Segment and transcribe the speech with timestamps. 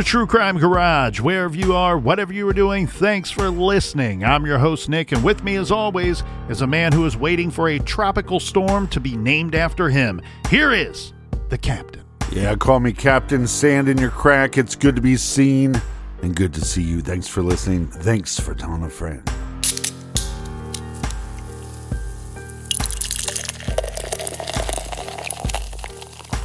[0.00, 1.20] To True Crime Garage.
[1.20, 4.24] Wherever you are, whatever you are doing, thanks for listening.
[4.24, 7.50] I'm your host, Nick, and with me, as always, is a man who is waiting
[7.50, 10.22] for a tropical storm to be named after him.
[10.48, 11.12] Here is
[11.50, 12.02] the captain.
[12.32, 14.56] Yeah, call me Captain Sand in your crack.
[14.56, 15.80] It's good to be seen
[16.22, 17.02] and good to see you.
[17.02, 17.88] Thanks for listening.
[17.88, 19.28] Thanks for telling a friend.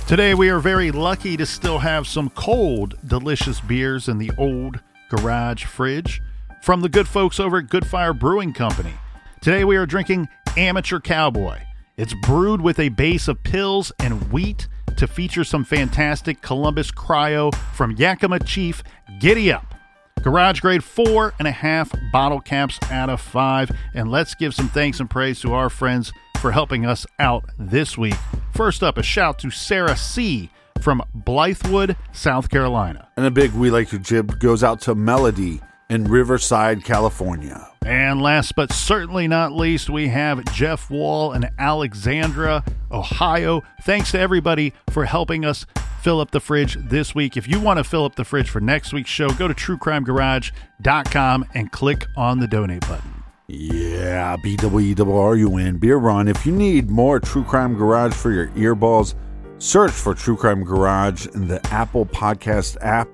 [0.08, 4.80] Today, we are very lucky to still have some cold, delicious beers in the old
[5.10, 6.22] garage fridge
[6.62, 8.94] from the good folks over at Goodfire Brewing Company.
[9.42, 11.60] Today, we are drinking Amateur Cowboy.
[11.98, 17.52] It's brewed with a base of pils and wheat to feature some fantastic Columbus cryo
[17.74, 18.84] from Yakima Chief
[19.20, 19.74] Giddy Up.
[20.22, 23.72] Garage grade four and a half bottle caps out of five.
[23.96, 26.14] And let's give some thanks and praise to our friends
[26.46, 28.14] for helping us out this week.
[28.54, 30.52] First up, a shout to Sarah C.
[30.80, 33.08] from Blythewood, South Carolina.
[33.18, 37.68] And a big We Like Your Jib goes out to Melody in Riverside, California.
[37.84, 43.64] And last but certainly not least, we have Jeff Wall in Alexandria, Ohio.
[43.82, 45.66] Thanks to everybody for helping us
[46.04, 47.38] fill up the fridge this week.
[47.38, 51.46] If you want to fill up the fridge for next week's show, go to truecrimegarage.com
[51.56, 53.15] and click on the donate button.
[53.48, 56.28] Yeah, B-W-E-R-U-N, Beer Run.
[56.28, 59.14] If you need more True Crime Garage for your earballs,
[59.60, 63.08] search for True Crime Garage in the Apple Podcast app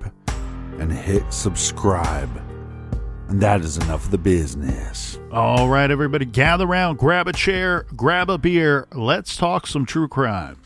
[0.78, 2.30] and hit subscribe.
[3.28, 5.18] And that is enough of the business.
[5.30, 8.88] All right, everybody, gather around, grab a chair, grab a beer.
[8.92, 10.61] Let's talk some true crime.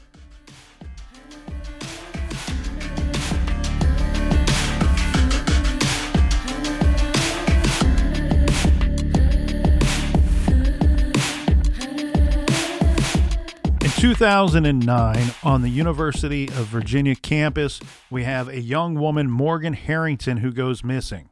[14.17, 20.53] 2009, on the University of Virginia campus, we have a young woman, Morgan Harrington, who
[20.53, 21.29] goes missing.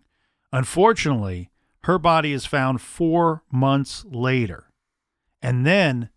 [0.53, 1.49] Unfortunately,
[1.85, 4.69] her body is found four months later.
[5.41, 6.11] And then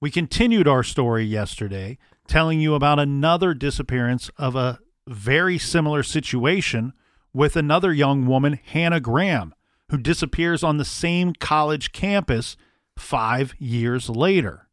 [0.00, 6.94] we continued our story yesterday, telling you about another disappearance of a very similar situation
[7.32, 9.54] with another young woman, Hannah Graham,
[9.90, 12.56] who disappears on the same college campus
[12.96, 14.67] five years later.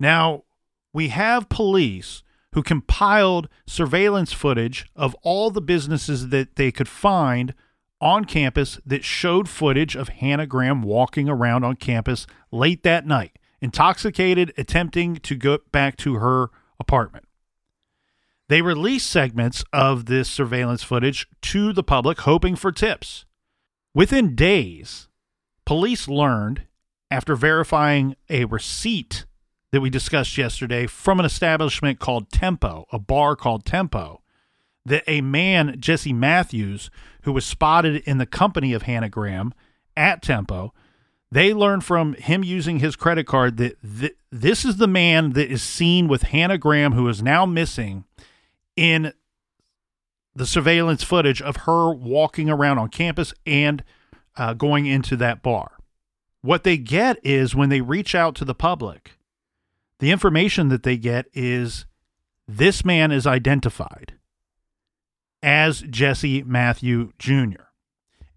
[0.00, 0.44] Now,
[0.92, 2.22] we have police
[2.54, 7.54] who compiled surveillance footage of all the businesses that they could find
[8.00, 13.38] on campus that showed footage of Hannah Graham walking around on campus late that night,
[13.60, 16.48] intoxicated, attempting to go back to her
[16.80, 17.26] apartment.
[18.48, 23.26] They released segments of this surveillance footage to the public, hoping for tips.
[23.94, 25.08] Within days,
[25.64, 26.62] police learned,
[27.12, 29.26] after verifying a receipt
[29.72, 34.22] that we discussed yesterday from an establishment called Tempo, a bar called Tempo,
[34.84, 36.90] that a man, Jesse Matthews,
[37.22, 39.54] who was spotted in the company of Hannah Graham
[39.96, 40.72] at Tempo,
[41.30, 45.50] they learned from him using his credit card that th- this is the man that
[45.50, 48.04] is seen with Hannah Graham, who is now missing
[48.74, 49.12] in
[50.34, 53.84] the surveillance footage of her walking around on campus and
[54.36, 55.76] uh, going into that bar.
[56.42, 59.12] What they get is when they reach out to the public,
[60.00, 61.86] the information that they get is
[62.48, 64.14] this man is identified
[65.42, 67.62] as Jesse Matthew Jr.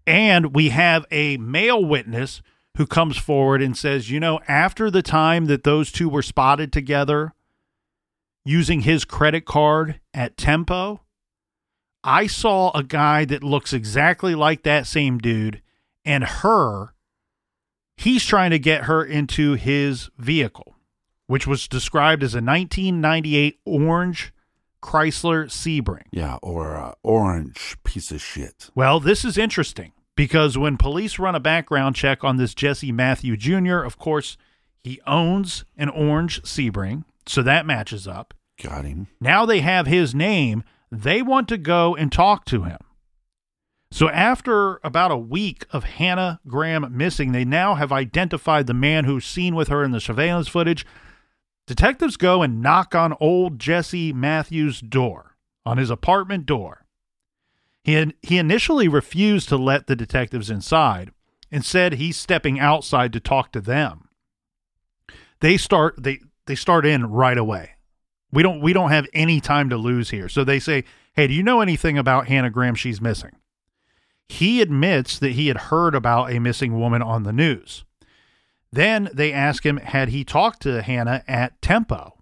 [0.06, 2.42] And we have a male witness
[2.76, 6.72] who comes forward and says, you know, after the time that those two were spotted
[6.72, 7.32] together
[8.44, 11.02] using his credit card at Tempo,
[12.02, 15.62] I saw a guy that looks exactly like that same dude
[16.04, 16.94] and her.
[17.96, 20.73] He's trying to get her into his vehicle,
[21.26, 24.32] which was described as a 1998 orange
[24.82, 26.04] Chrysler Sebring.
[26.10, 28.70] Yeah, or a orange piece of shit.
[28.74, 33.36] Well, this is interesting because when police run a background check on this Jesse Matthew
[33.36, 34.36] Jr., of course,
[34.82, 38.34] he owns an orange Sebring, so that matches up.
[38.62, 39.08] Got him.
[39.20, 40.62] Now they have his name.
[40.92, 42.78] They want to go and talk to him.
[43.90, 49.04] So after about a week of Hannah Graham missing, they now have identified the man
[49.04, 50.84] who's seen with her in the surveillance footage.
[51.66, 56.84] Detectives go and knock on old Jesse Matthews' door, on his apartment door.
[57.82, 61.10] He, he initially refused to let the detectives inside
[61.50, 64.08] and said he's stepping outside to talk to them.
[65.40, 67.72] They start they they start in right away.
[68.32, 70.28] We don't we don't have any time to lose here.
[70.28, 70.84] So they say,
[71.14, 72.74] "Hey, do you know anything about Hannah Graham?
[72.74, 73.32] She's missing."
[74.26, 77.84] He admits that he had heard about a missing woman on the news.
[78.74, 82.18] Then they ask him, had he talked to Hannah at Tempo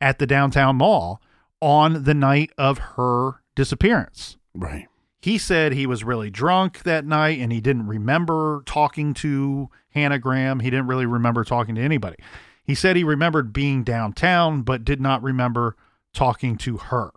[0.00, 1.20] at the downtown mall
[1.60, 4.36] on the night of her disappearance?
[4.54, 4.86] Right.
[5.20, 10.20] He said he was really drunk that night and he didn't remember talking to Hannah
[10.20, 10.60] Graham.
[10.60, 12.16] He didn't really remember talking to anybody.
[12.62, 15.74] He said he remembered being downtown, but did not remember
[16.14, 17.10] talking to her.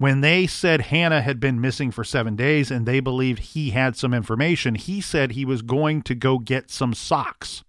[0.00, 3.96] When they said Hannah had been missing for seven days and they believed he had
[3.96, 7.64] some information, he said he was going to go get some socks.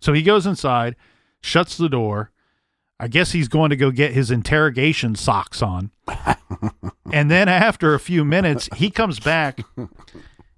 [0.00, 0.96] So he goes inside,
[1.40, 2.32] shuts the door.
[2.98, 5.92] I guess he's going to go get his interrogation socks on.
[7.12, 9.60] and then after a few minutes, he comes back.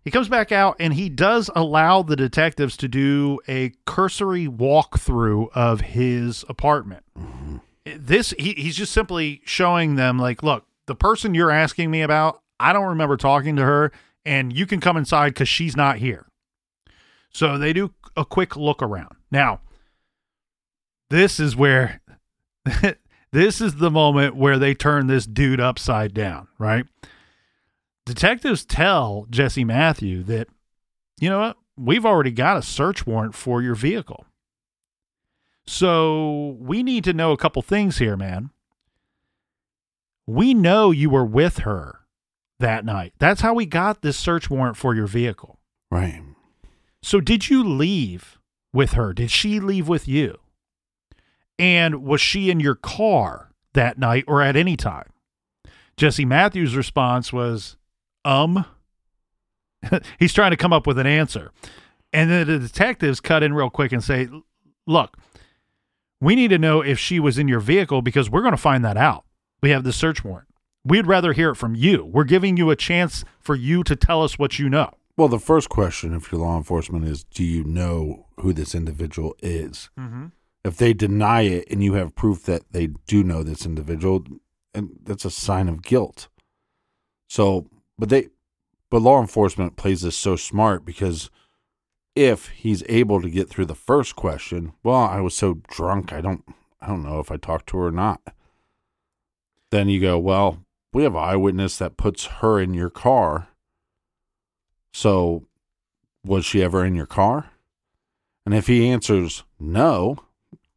[0.03, 5.51] He comes back out and he does allow the detectives to do a cursory walkthrough
[5.53, 7.05] of his apartment.
[7.19, 7.59] Mm-hmm.
[7.99, 12.43] This he, he's just simply showing them like, look, the person you're asking me about,
[12.59, 13.93] I don't remember talking to her,
[14.25, 16.27] and you can come inside because she's not here.
[17.33, 19.15] So they do a quick look around.
[19.31, 19.61] Now,
[21.09, 22.01] this is where
[23.33, 26.87] this is the moment where they turn this dude upside down, right?
[28.05, 30.49] Detectives tell Jesse Matthew that,
[31.21, 34.25] you know what, we've already got a search warrant for your vehicle.
[35.69, 38.51] So we need to know a couple things here, man.
[40.31, 42.03] We know you were with her
[42.61, 43.15] that night.
[43.19, 45.59] That's how we got this search warrant for your vehicle.
[45.91, 46.23] Right.
[47.03, 48.39] So did you leave
[48.73, 49.13] with her?
[49.13, 50.39] Did she leave with you?
[51.59, 55.11] And was she in your car that night or at any time?
[55.97, 57.77] Jesse Matthews' response was,
[58.25, 58.65] um.
[60.21, 61.51] He's trying to come up with an answer.
[62.13, 64.29] And then the detectives cut in real quick and say,
[64.87, 65.17] look,
[66.21, 68.85] we need to know if she was in your vehicle because we're going to find
[68.85, 69.25] that out.
[69.63, 70.49] We have the search warrant.
[70.85, 72.05] We'd rather hear it from you.
[72.05, 74.95] We're giving you a chance for you to tell us what you know.
[75.17, 79.37] Well, the first question, if you're law enforcement, is do you know who this individual
[79.43, 79.91] is?
[79.99, 80.27] Mm-hmm.
[80.65, 84.25] If they deny it and you have proof that they do know this individual,
[84.73, 86.29] and that's a sign of guilt.
[87.29, 87.69] So,
[87.99, 88.29] but they,
[88.91, 91.31] but law enforcement plays this so smart because
[92.17, 96.23] if he's able to get through the first question, well, I was so drunk, I
[96.23, 96.45] don't,
[96.81, 98.21] I don't know if I talked to her or not.
[99.71, 103.49] Then you go, well, we have an eyewitness that puts her in your car.
[104.93, 105.45] So,
[106.25, 107.51] was she ever in your car?
[108.45, 110.19] And if he answers no,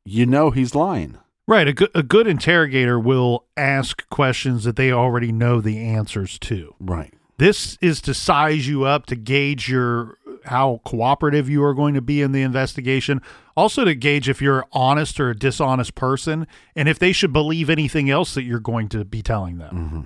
[0.05, 1.17] you know he's lying.
[1.47, 1.67] Right.
[1.67, 6.75] A good, a good interrogator will ask questions that they already know the answers to.
[6.79, 7.13] Right.
[7.38, 12.01] This is to size you up to gauge your how cooperative you are going to
[12.01, 13.21] be in the investigation.
[13.55, 17.69] Also to gauge if you're honest or a dishonest person and if they should believe
[17.69, 19.75] anything else that you're going to be telling them.
[19.75, 20.01] Mm-hmm.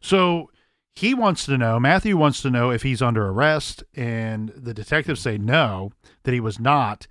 [0.00, 0.50] So
[0.94, 5.20] he wants to know, Matthew wants to know if he's under arrest, and the detectives
[5.20, 5.92] say no,
[6.24, 7.06] that he was not.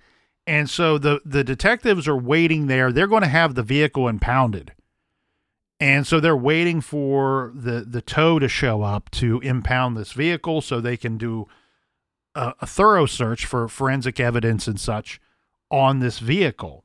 [0.46, 2.92] And so the, the detectives are waiting there.
[2.92, 4.72] They're going to have the vehicle impounded.
[5.80, 10.60] And so they're waiting for the, the tow to show up to impound this vehicle
[10.60, 11.46] so they can do
[12.34, 15.20] a, a thorough search for forensic evidence and such
[15.70, 16.84] on this vehicle.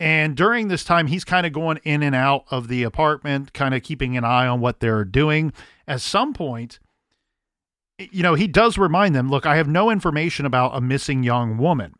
[0.00, 3.74] And during this time, he's kind of going in and out of the apartment, kind
[3.74, 5.52] of keeping an eye on what they're doing.
[5.86, 6.80] At some point,
[7.98, 11.58] you know, he does remind them look, I have no information about a missing young
[11.58, 11.94] woman.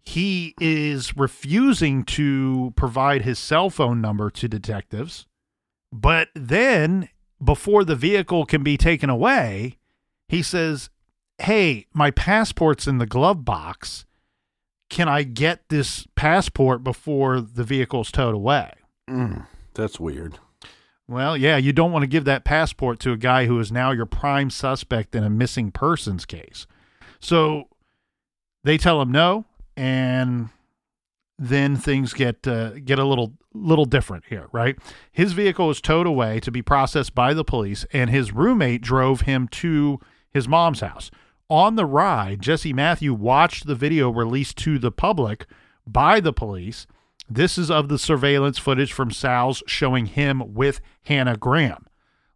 [0.00, 5.26] He is refusing to provide his cell phone number to detectives.
[5.90, 7.08] But then,
[7.42, 9.78] before the vehicle can be taken away,
[10.28, 10.90] he says,
[11.38, 14.04] Hey, my passport's in the glove box.
[14.90, 18.72] Can I get this passport before the vehicle's towed away?
[19.08, 20.38] Mm, that's weird.
[21.06, 23.90] Well, yeah, you don't want to give that passport to a guy who is now
[23.90, 26.66] your prime suspect in a missing persons case.
[27.20, 27.68] So
[28.62, 29.44] they tell him no,
[29.76, 30.48] and
[31.38, 34.76] then things get uh, get a little little different here, right?
[35.12, 39.22] His vehicle was towed away to be processed by the police, and his roommate drove
[39.22, 40.00] him to
[40.32, 41.10] his mom's house.
[41.50, 45.46] On the ride, Jesse Matthew watched the video released to the public
[45.86, 46.86] by the police
[47.28, 51.86] this is of the surveillance footage from Sal's showing him with Hannah Graham.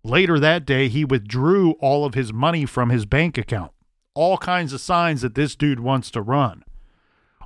[0.03, 3.73] Later that day, he withdrew all of his money from his bank account.
[4.15, 6.65] All kinds of signs that this dude wants to run.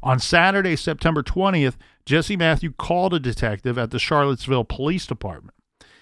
[0.03, 1.77] On Saturday, September 20th,
[2.07, 5.57] Jesse Matthew called a detective at the Charlottesville Police Department.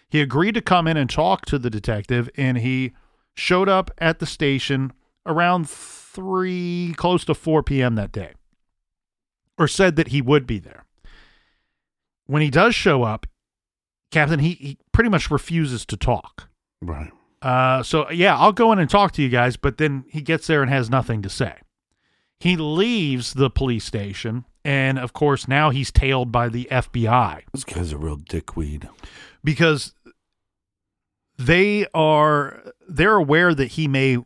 [0.08, 2.92] He agreed to come in and talk to the detective, and he
[3.34, 4.92] showed up at the station
[5.26, 7.94] around 3, close to 4 p.m.
[7.96, 8.32] that day,
[9.58, 10.84] or said that he would be there
[12.30, 13.26] when he does show up,
[14.12, 16.48] Captain, he, he pretty much refuses to talk.
[16.80, 17.10] Right.
[17.42, 20.46] Uh, so yeah, I'll go in and talk to you guys, but then he gets
[20.46, 21.54] there and has nothing to say.
[22.38, 27.42] He leaves the police station, and of course now he's tailed by the FBI.
[27.52, 28.88] This guy's a real dickweed.
[29.42, 29.92] Because
[31.36, 34.18] they are they're aware that he may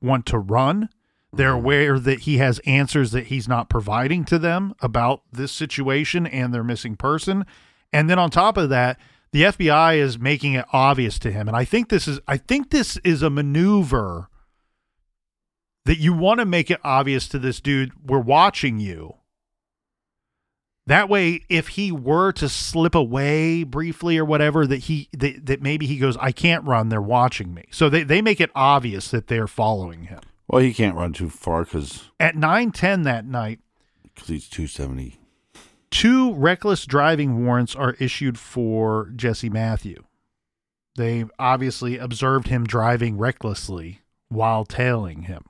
[0.00, 0.88] want to run.
[1.32, 1.64] They're Mm-hmm.
[1.64, 6.54] aware that he has answers that he's not providing to them about this situation and
[6.54, 7.44] their missing person.
[7.92, 8.98] And then on top of that,
[9.32, 11.46] the FBI is making it obvious to him.
[11.48, 14.28] And I think this is I think this is a maneuver
[15.84, 19.14] that you want to make it obvious to this dude, we're watching you.
[20.86, 25.60] That way, if he were to slip away briefly or whatever, that he that, that
[25.62, 27.64] maybe he goes, I can't run, they're watching me.
[27.72, 30.20] So they, they make it obvious that they're following him.
[30.46, 33.58] Well, he can't run too far because At nine ten that night,
[34.04, 35.18] because he's 270.
[35.90, 40.04] two reckless driving warrants are issued for Jesse Matthew.
[40.94, 45.42] They obviously observed him driving recklessly while tailing him.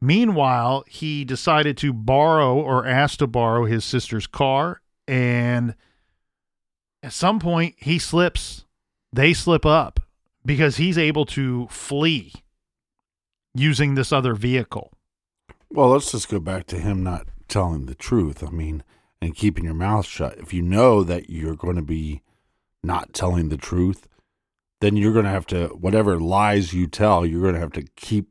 [0.00, 5.74] Meanwhile, he decided to borrow or ask to borrow his sister's car, and
[7.02, 8.64] at some point he slips.
[9.12, 10.00] They slip up
[10.44, 12.32] because he's able to flee
[13.54, 14.92] using this other vehicle.
[15.70, 18.44] Well, let's just go back to him not telling the truth.
[18.44, 18.84] I mean,
[19.20, 20.38] and keeping your mouth shut.
[20.38, 22.22] If you know that you're going to be
[22.82, 24.06] not telling the truth,
[24.80, 27.82] then you're going to have to whatever lies you tell, you're going to have to
[27.96, 28.28] keep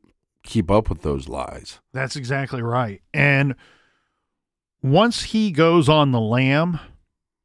[0.48, 1.78] keep up with those lies.
[1.92, 3.02] That's exactly right.
[3.14, 3.54] And
[4.82, 6.80] once he goes on the lam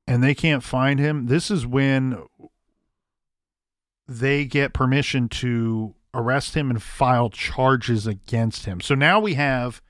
[0.07, 2.23] and they can't find him, this is when
[4.07, 8.81] they get permission to arrest him and file charges against him.
[8.81, 9.81] So now we have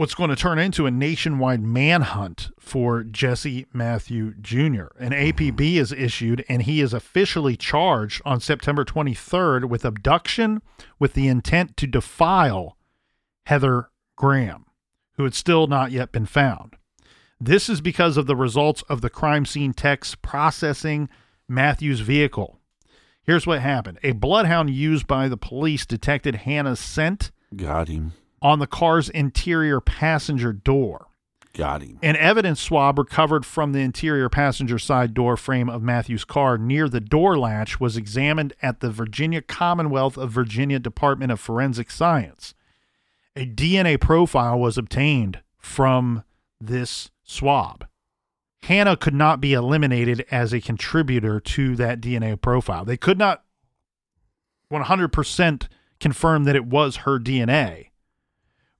[0.00, 4.86] what's going to turn into a nationwide manhunt for Jesse Matthew Jr.
[4.98, 10.62] An APB is issued and he is officially charged on September 23rd with abduction
[10.98, 12.78] with the intent to defile
[13.44, 14.64] Heather Graham,
[15.18, 16.76] who had still not yet been found.
[17.38, 21.10] This is because of the results of the crime scene techs processing
[21.46, 22.58] Matthew's vehicle.
[23.22, 28.12] Here's what happened a bloodhound used by the police detected Hannah's scent Got him.
[28.42, 31.06] On the car's interior passenger door.
[31.52, 31.98] Got him.
[32.02, 36.88] An evidence swab recovered from the interior passenger side door frame of Matthew's car near
[36.88, 42.54] the door latch was examined at the Virginia Commonwealth of Virginia Department of Forensic Science.
[43.34, 46.22] A DNA profile was obtained from
[46.60, 47.86] this swab.
[48.62, 52.84] Hannah could not be eliminated as a contributor to that DNA profile.
[52.84, 53.42] They could not
[54.70, 55.68] 100%
[55.98, 57.89] confirm that it was her DNA.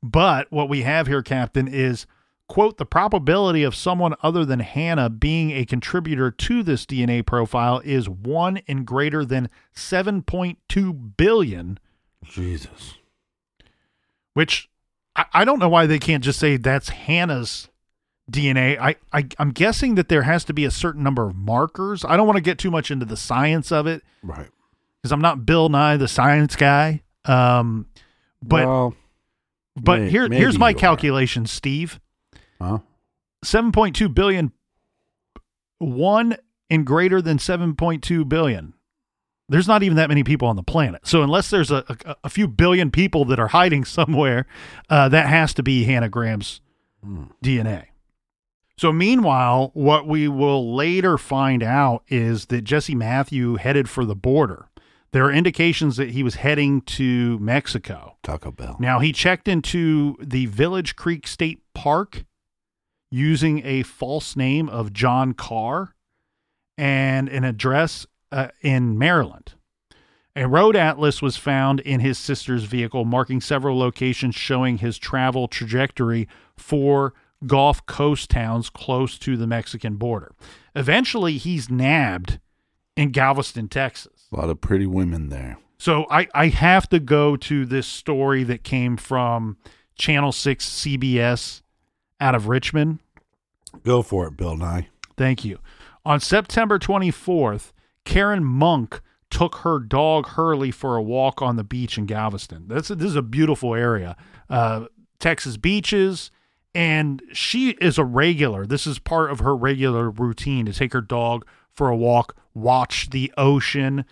[0.03, 2.07] But what we have here, Captain, is
[2.49, 7.81] quote, the probability of someone other than Hannah being a contributor to this DNA profile
[7.85, 11.79] is one in greater than 7.2 billion,
[12.25, 12.95] Jesus.
[14.35, 14.69] which
[15.17, 17.69] I, I don't know why they can't just say that's Hannah's
[18.31, 18.79] DNA.
[18.81, 22.05] I, I, I'm guessing that there has to be a certain number of markers.
[22.05, 24.49] I don't want to get too much into the science of it Right.
[25.01, 27.03] because I'm not Bill Nye, the science guy.
[27.27, 27.87] Um,
[28.43, 28.95] but well,
[29.77, 30.81] but may- here maybe here's my you are.
[30.81, 32.01] calculation, Steve.
[32.61, 32.79] huh?
[33.45, 34.53] 7.2 billion
[35.79, 36.37] one
[36.69, 38.75] in greater than 7.2 billion.
[39.49, 41.07] There's not even that many people on the planet.
[41.07, 44.47] So unless there's a, a, a few billion people that are hiding somewhere,
[44.89, 46.61] uh, that has to be Hannah Graham's
[47.43, 47.87] DNA.
[48.77, 54.15] So meanwhile, what we will later find out is that Jesse Matthew headed for the
[54.15, 54.70] border.
[55.13, 58.17] There are indications that he was heading to Mexico.
[58.23, 58.77] Taco Bell.
[58.79, 62.25] Now, he checked into the Village Creek State Park
[63.11, 65.95] using a false name of John Carr
[66.79, 69.55] and an address uh, in Maryland.
[70.37, 75.49] A road atlas was found in his sister's vehicle, marking several locations showing his travel
[75.49, 77.15] trajectory for
[77.47, 80.33] Gulf Coast towns close to the Mexican border.
[80.77, 82.39] Eventually, he's nabbed
[82.97, 84.20] in Galveston, Texas.
[84.33, 85.59] A lot of pretty women there.
[85.79, 89.57] So I, I have to go to this story that came from
[89.97, 91.63] Channel 6 CBS
[92.21, 92.99] out of Richmond.
[93.83, 94.89] Go for it, Bill Nye.
[95.17, 95.59] Thank you.
[96.05, 97.73] On September 24th,
[98.05, 102.67] Karen Monk took her dog Hurley for a walk on the beach in Galveston.
[102.69, 104.17] That's this is a beautiful area.
[104.49, 104.87] Uh,
[105.19, 106.31] Texas beaches,
[106.75, 108.67] and she is a regular.
[108.67, 113.11] This is part of her regular routine to take her dog for a walk, watch
[113.11, 114.05] the ocean,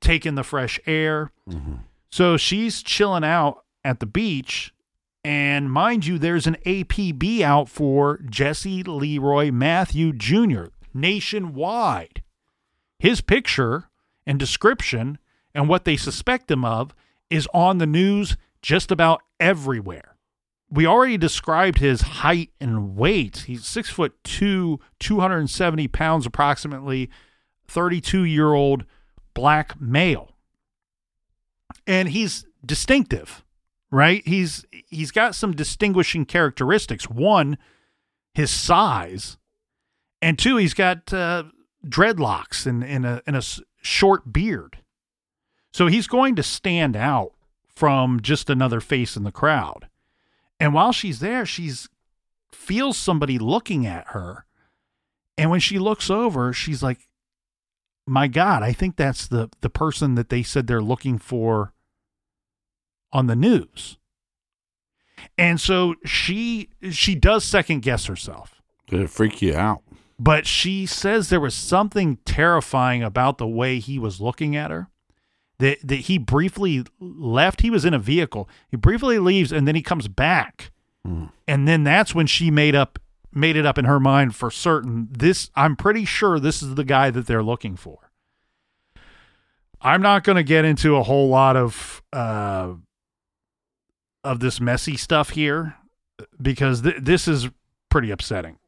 [0.00, 1.32] take in the fresh air.
[1.48, 1.74] Mm-hmm.
[2.10, 4.72] So she's chilling out at the beach.
[5.24, 10.66] And mind you, there's an APB out for Jesse Leroy Matthew Jr.
[10.94, 12.22] nationwide.
[12.98, 13.90] His picture
[14.26, 15.18] and description
[15.54, 16.94] and what they suspect him of
[17.30, 20.16] is on the news just about everywhere.
[20.70, 23.44] We already described his height and weight.
[23.46, 27.08] He's six foot two, 270 pounds approximately,
[27.66, 28.84] 32 year old
[29.38, 30.32] black male.
[31.86, 33.44] And he's distinctive,
[33.90, 34.26] right?
[34.26, 37.08] He's he's got some distinguishing characteristics.
[37.08, 37.56] One,
[38.34, 39.38] his size,
[40.20, 41.44] and two, he's got uh,
[41.86, 43.42] dreadlocks and, and a a
[43.80, 44.78] short beard.
[45.72, 47.32] So he's going to stand out
[47.68, 49.88] from just another face in the crowd.
[50.58, 51.88] And while she's there, she's
[52.50, 54.46] feels somebody looking at her.
[55.36, 57.07] And when she looks over, she's like,
[58.08, 61.72] "My God, I think that's the the person that they said they're looking for
[63.12, 63.98] on the news."
[65.36, 69.82] And so she she does second guess herself Did it freak you out?
[70.18, 74.88] but she says there was something terrifying about the way he was looking at her.
[75.58, 77.62] That that he briefly left.
[77.62, 78.48] He was in a vehicle.
[78.68, 80.70] He briefly leaves and then he comes back.
[81.04, 81.26] Hmm.
[81.46, 82.98] And then that's when she made up
[83.32, 85.08] made it up in her mind for certain.
[85.10, 88.10] This I'm pretty sure this is the guy that they're looking for.
[89.80, 92.74] I'm not going to get into a whole lot of uh
[94.24, 95.76] of this messy stuff here
[96.40, 97.48] because th- this is
[97.88, 98.58] pretty upsetting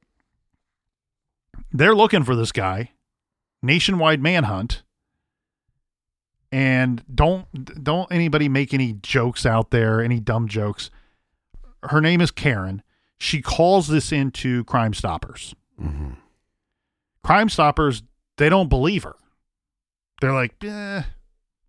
[1.73, 2.91] they're looking for this guy
[3.63, 4.83] nationwide manhunt
[6.53, 10.91] and don't don't anybody make any jokes out there any dumb jokes
[11.85, 12.83] her name is karen
[13.21, 15.55] she calls this into crime stoppers
[17.23, 18.03] crime stoppers
[18.37, 19.15] they don't believe her
[20.21, 21.03] they're like eh,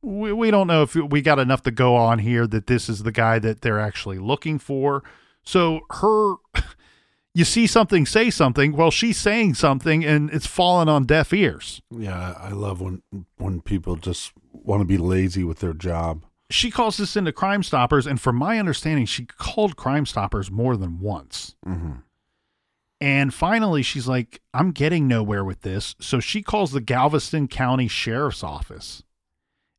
[0.02, 3.04] we, we don't know if we got enough to go on here that this is
[3.04, 5.04] the guy that they're actually looking for
[5.44, 6.36] so her
[7.34, 8.74] you see something, say something.
[8.74, 11.82] Well, she's saying something and it's fallen on deaf ears.
[11.90, 13.02] Yeah, I love when
[13.38, 16.26] when people just want to be lazy with their job.
[16.52, 20.78] She calls this into Crime Stoppers, and from my understanding, she called Crime Stoppers more
[20.78, 21.56] than once.
[21.66, 21.94] Mm-hmm.
[23.02, 25.96] And finally, she's like, I'm getting nowhere with this.
[26.00, 29.02] So she calls the Galveston County Sheriff's Office.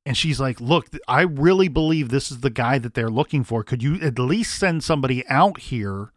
[0.05, 3.63] And she's like, Look, I really believe this is the guy that they're looking for.
[3.63, 6.13] Could you at least send somebody out here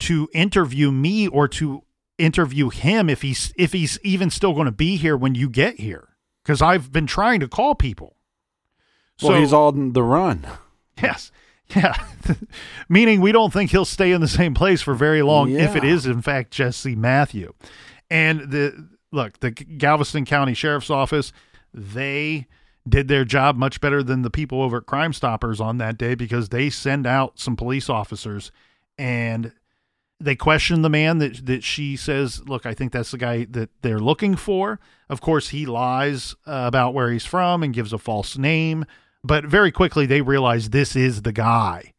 [0.00, 1.84] to interview me or to
[2.18, 5.78] interview him if he's if he's even still going to be here when you get
[5.78, 6.08] here?
[6.42, 8.16] Because I've been trying to call people.
[9.22, 10.46] Well, he's all on the run.
[11.02, 11.32] Yes.
[11.74, 11.94] Yeah.
[12.88, 15.84] Meaning we don't think he'll stay in the same place for very long if it
[15.84, 17.52] is, in fact Jesse Matthew.
[18.10, 21.32] And the look, the Galveston County Sheriff's Office,
[21.72, 22.46] they
[22.88, 26.14] did their job much better than the people over at Crime Stoppers on that day
[26.14, 28.50] because they send out some police officers
[28.98, 29.52] and
[30.20, 33.70] they question the man that that she says, "Look, I think that's the guy that
[33.80, 34.78] they're looking for."
[35.08, 38.84] Of course, he lies uh, about where he's from and gives a false name,
[39.24, 41.92] but very quickly they realize this is the guy.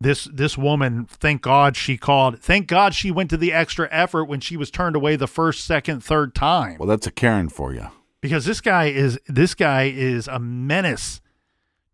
[0.00, 2.38] This this woman, thank God she called.
[2.40, 5.64] Thank God she went to the extra effort when she was turned away the first,
[5.64, 7.88] second, third time Well, that's a Karen for you.
[8.20, 11.20] because this guy is this guy is a menace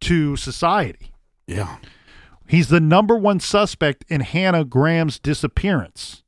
[0.02, 1.12] to society.
[1.46, 1.78] Yeah.
[2.46, 6.22] He's the number one suspect in Hannah Graham's disappearance.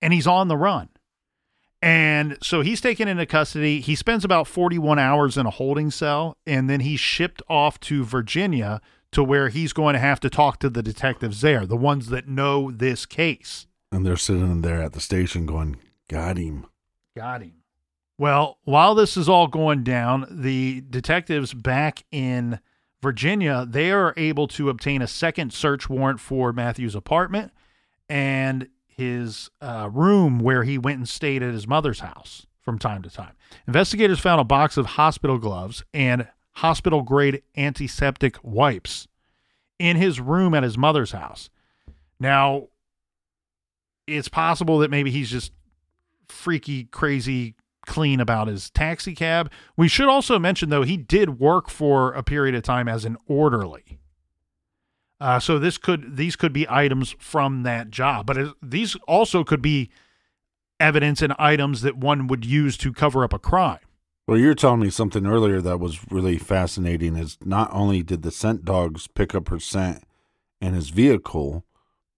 [0.00, 0.88] and he's on the run.
[1.86, 3.80] And so he's taken into custody.
[3.80, 8.04] He spends about 41 hours in a holding cell, and then he's shipped off to
[8.04, 8.80] Virginia
[9.12, 12.26] to where he's going to have to talk to the detectives there, the ones that
[12.26, 13.68] know this case.
[13.92, 15.76] And they're sitting there at the station going,
[16.08, 16.66] Got him.
[17.14, 17.52] Got him.
[18.18, 22.58] Well, while this is all going down, the detectives back in
[23.00, 27.52] Virginia, they are able to obtain a second search warrant for Matthew's apartment
[28.08, 33.02] and his uh, room where he went and stayed at his mother's house from time
[33.02, 33.32] to time.
[33.66, 39.06] Investigators found a box of hospital gloves and hospital grade antiseptic wipes
[39.78, 41.50] in his room at his mother's house.
[42.18, 42.68] Now,
[44.06, 45.52] it's possible that maybe he's just
[46.28, 47.54] freaky, crazy
[47.86, 49.50] clean about his taxi cab.
[49.76, 53.16] We should also mention, though, he did work for a period of time as an
[53.26, 53.98] orderly.
[55.20, 59.42] Uh, so this could these could be items from that job, but it, these also
[59.44, 59.90] could be
[60.78, 63.78] evidence and items that one would use to cover up a crime.
[64.26, 67.16] Well, you were telling me something earlier that was really fascinating.
[67.16, 70.04] Is not only did the scent dogs pick up her scent
[70.60, 71.64] in his vehicle,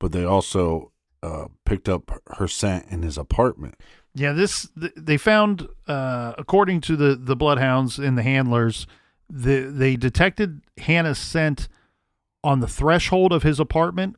[0.00, 0.90] but they also
[1.22, 3.76] uh, picked up her scent in his apartment.
[4.14, 8.88] Yeah, this they found, uh, according to the the bloodhounds and the handlers,
[9.30, 11.68] the, they detected Hannah's scent
[12.48, 14.16] on the threshold of his apartment,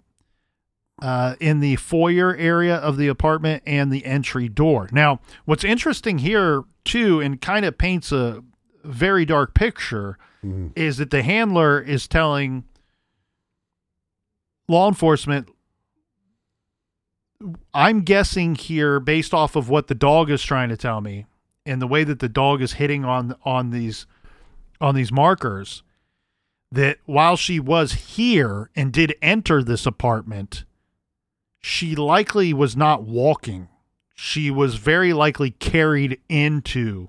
[1.03, 4.88] uh, in the foyer area of the apartment, and the entry door.
[4.93, 8.45] Now, what's interesting here too, and kind of paints a
[8.85, 10.69] very dark picture, mm-hmm.
[10.77, 12.62] is that the handler is telling
[14.69, 15.49] law enforcement
[17.75, 21.27] I'm guessing here based off of what the dog is trying to tell me
[21.66, 24.07] and the way that the dog is hitting on on these
[24.81, 25.83] on these markers
[26.72, 30.64] that while she was here and did enter this apartment
[31.61, 33.68] she likely was not walking.
[34.14, 37.09] She was very likely carried into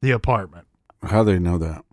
[0.00, 0.66] the apartment.
[1.02, 1.84] How do they know that?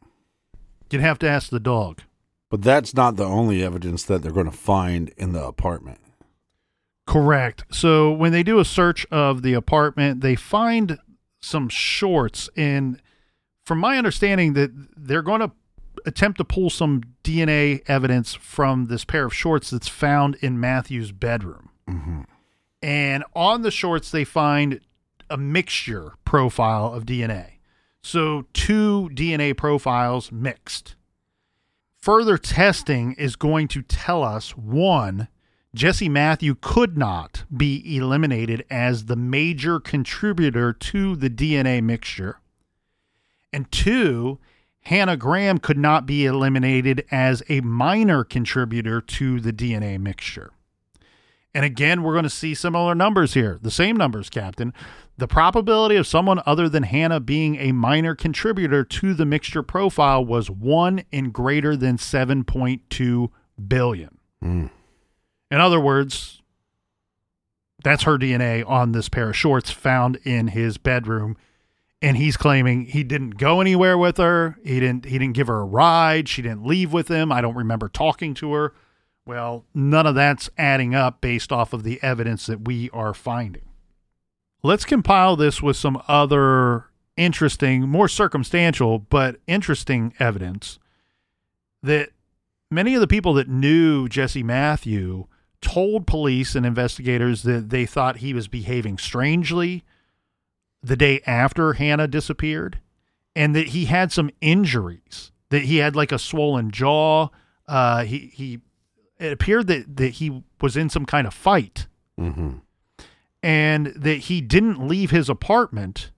[0.92, 2.02] You'd have to ask the dog.
[2.50, 6.00] But that's not the only evidence that they're going to find in the apartment.
[7.08, 7.66] Correct.
[7.72, 11.00] So when they do a search of the apartment, they find
[11.42, 12.50] some shorts.
[12.56, 13.02] And
[13.66, 15.52] from my understanding that they're going to
[16.06, 21.12] attempt to pull some DNA evidence from this pair of shorts that's found in Matthew's
[21.12, 21.70] bedroom.
[21.90, 22.22] Mm-hmm.
[22.82, 24.82] And on the shorts they find
[25.30, 27.54] a mixture profile of DNA.
[28.02, 30.96] So two DNA profiles mixed.
[32.02, 35.30] Further testing is going to tell us one
[35.74, 42.40] Jesse Matthew could not be eliminated as the major contributor to the DNA mixture.
[43.52, 44.40] And two,
[44.84, 50.52] Hannah Graham could not be eliminated as a minor contributor to the DNA mixture.
[51.54, 54.74] And again, we're going to see similar numbers here, the same numbers, Captain.
[55.18, 60.26] The probability of someone other than Hannah being a minor contributor to the mixture profile
[60.26, 63.30] was 1 in greater than 7.2
[63.68, 64.18] billion.
[64.44, 64.72] Mm.
[65.52, 66.42] In other words,
[67.84, 71.38] that's her DNA on this pair of shorts found in his bedroom
[72.04, 74.58] and he's claiming he didn't go anywhere with her.
[74.64, 76.28] He didn't he didn't give her a ride.
[76.28, 77.32] She didn't leave with him.
[77.32, 78.74] I don't remember talking to her.
[79.26, 83.64] Well, none of that's adding up based off of the evidence that we are finding.
[84.62, 86.86] Let's compile this with some other
[87.16, 90.80] interesting, more circumstantial, but interesting evidence
[91.82, 92.10] that
[92.70, 95.28] many of the people that knew Jesse Matthew
[95.62, 99.86] told police and investigators that they thought he was behaving strangely
[100.84, 102.80] the day after Hannah disappeared
[103.36, 107.30] and that he had some injuries, that he had like a swollen jaw.
[107.68, 108.60] Uh, he, he,
[109.20, 111.88] it appeared that, that he was in some kind of fight
[112.20, 112.58] mm-hmm.
[113.42, 116.12] and that he didn't leave his apartment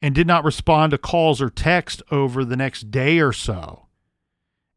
[0.00, 3.86] and did not respond to calls or text over the next day or so.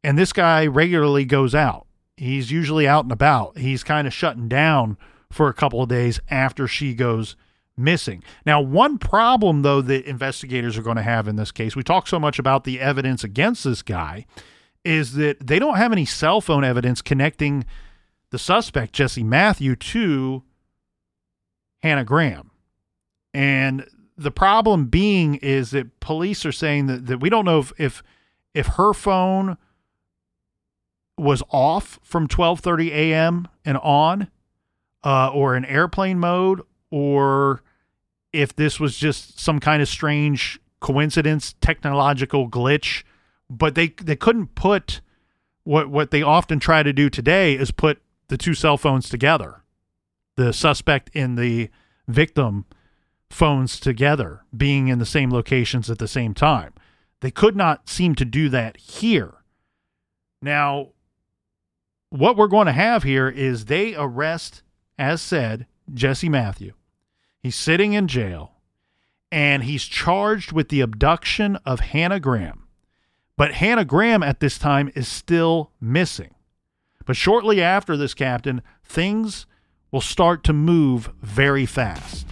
[0.04, 1.86] And this guy regularly goes out.
[2.18, 3.58] He's usually out and about.
[3.58, 4.98] He's kind of shutting down
[5.32, 7.36] for a couple of days after she goes
[7.78, 8.24] missing.
[8.46, 12.08] Now, one problem, though, that investigators are going to have in this case, we talk
[12.08, 14.26] so much about the evidence against this guy,
[14.84, 17.66] is that they don't have any cell phone evidence connecting
[18.32, 20.44] the suspect, Jesse Matthew, to
[21.82, 22.52] Hannah Graham.
[23.34, 23.86] And
[24.18, 28.04] the problem being is that police are saying that, that we don't know if, if
[28.54, 29.58] if her phone
[31.18, 33.48] was off from 12:30 a.m.
[33.64, 34.30] and on,
[35.04, 37.64] uh, or in airplane mode, or
[38.32, 43.04] if this was just some kind of strange coincidence, technological glitch.
[43.50, 45.02] But they they couldn't put
[45.64, 49.64] what what they often try to do today is put the two cell phones together,
[50.38, 51.70] the suspect in the
[52.08, 52.66] victim
[53.30, 56.74] phones together, being in the same locations at the same time.
[57.22, 59.36] They could not seem to do that here.
[60.42, 60.90] Now,
[62.10, 64.64] what we're going to have here is they arrest,
[64.98, 66.74] as said, Jesse Matthew.
[67.42, 68.52] He's sitting in jail
[69.32, 72.68] and he's charged with the abduction of Hannah Graham.
[73.36, 76.36] But Hannah Graham at this time is still missing.
[77.06, 79.48] But shortly after this, Captain, things
[79.90, 82.28] will start to move very fast.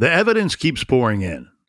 [0.00, 1.49] The evidence keeps pouring in.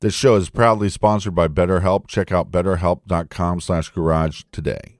[0.00, 2.06] This show is proudly sponsored by BetterHelp.
[2.06, 4.98] Check out betterhelp.com slash garage today.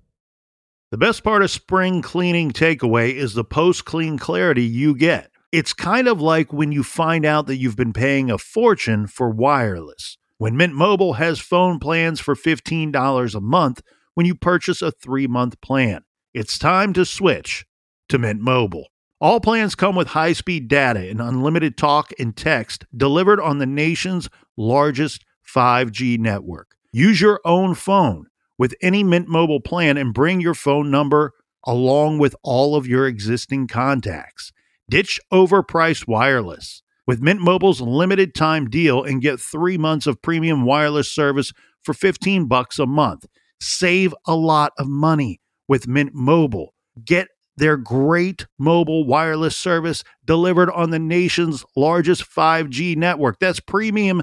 [0.91, 5.31] The best part of spring cleaning takeaway is the post clean clarity you get.
[5.53, 9.31] It's kind of like when you find out that you've been paying a fortune for
[9.31, 10.19] wireless.
[10.37, 13.81] When Mint Mobile has phone plans for $15 a month
[14.15, 17.65] when you purchase a three month plan, it's time to switch
[18.11, 18.89] to Mint Mobile.
[19.23, 23.67] All plans come with high speed data and unlimited talk and text delivered on the
[23.67, 24.29] nation's
[24.61, 26.77] largest 5G network.
[26.93, 28.27] Use your own phone
[28.59, 31.33] with any Mint Mobile plan and bring your phone number
[31.65, 34.53] along with all of your existing contacts.
[34.89, 40.65] Ditch overpriced wireless with Mint Mobile's limited time deal and get 3 months of premium
[40.65, 43.27] wireless service for 15 bucks a month.
[43.61, 46.75] Save a lot of money with Mint Mobile.
[47.05, 53.39] Get their great mobile wireless service delivered on the nation's largest 5G network.
[53.39, 54.23] That's premium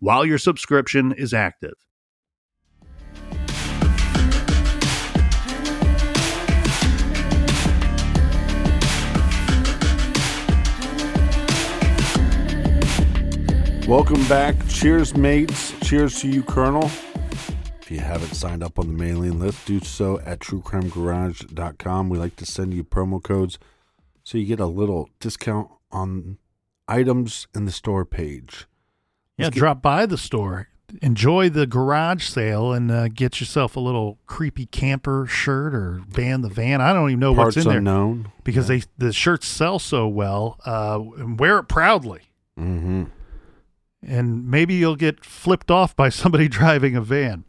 [0.00, 1.74] while your subscription is active.
[13.86, 14.54] Welcome back.
[14.68, 15.72] Cheers, mates.
[15.80, 16.88] Cheers to you, Colonel.
[17.80, 22.08] If you haven't signed up on the mailing list, do so at truecrimegarage.com.
[22.08, 23.58] We like to send you promo codes
[24.22, 26.38] so you get a little discount on
[26.86, 28.68] items in the store page.
[29.40, 30.68] Yeah, drop by the store,
[31.02, 36.40] enjoy the garage sale, and uh, get yourself a little creepy camper shirt or ban
[36.42, 36.80] the van.
[36.80, 38.32] I don't even know Parts what's in there unknown.
[38.44, 40.58] because they the shirts sell so well.
[40.66, 42.20] Uh, and wear it proudly,
[42.58, 43.04] Mm-hmm.
[44.06, 47.44] and maybe you'll get flipped off by somebody driving a van.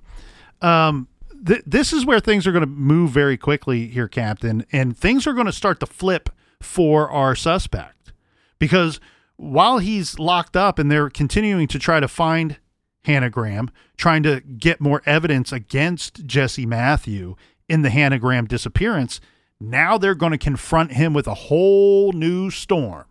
[0.61, 1.07] Um,
[1.45, 5.25] th- this is where things are going to move very quickly here, Captain, and things
[5.25, 6.29] are going to start to flip
[6.61, 8.13] for our suspect
[8.59, 8.99] because
[9.41, 12.57] while he's locked up and they're continuing to try to find
[13.05, 17.35] Hannah Graham, trying to get more evidence against Jesse Matthew
[17.67, 19.19] in the Hannah Graham disappearance,
[19.59, 23.05] now they're going to confront him with a whole new storm.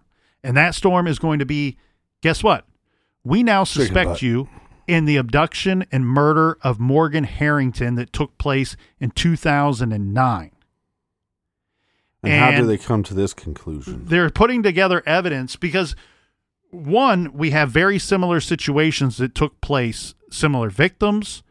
[0.44, 1.76] And that storm is going to be
[2.20, 2.64] guess what?
[3.24, 4.48] We now suspect you
[4.86, 10.52] in the abduction and murder of Morgan Harrington that took place in 2009.
[12.22, 14.04] And, how do they come to this conclusion?
[14.04, 15.96] they're putting together evidence because
[16.70, 21.42] one we have very similar situations that took place similar victims.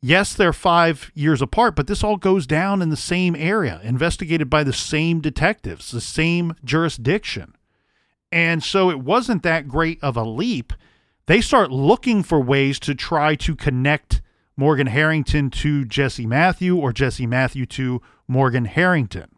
[0.00, 4.50] Yes they're five years apart but this all goes down in the same area investigated
[4.50, 7.54] by the same detectives the same jurisdiction.
[8.32, 10.72] And so it wasn't that great of a leap.
[11.26, 14.20] They start looking for ways to try to connect
[14.56, 19.33] morgan harrington to jesse matthew or jesse matthew to morgan harrington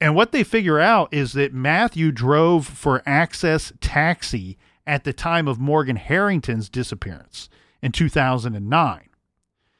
[0.00, 5.48] and what they figure out is that Matthew drove for Access Taxi at the time
[5.48, 7.48] of Morgan Harrington's disappearance
[7.82, 9.08] in 2009.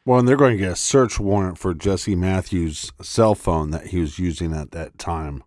[0.06, 3.88] Well, and they're going to get a search warrant for Jesse Matthews' cell phone that
[3.88, 5.42] he was using at that time.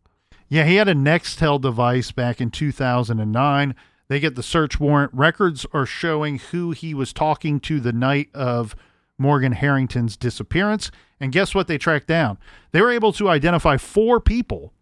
[0.50, 3.76] Yeah, he had a Nextel device back in 2009.
[4.08, 5.14] They get the search warrant.
[5.14, 8.76] Records are showing who he was talking to the night of
[9.18, 10.92] Morgan Harrington's disappearance.
[11.20, 12.38] And guess what they tracked down?
[12.72, 14.74] They were able to identify four people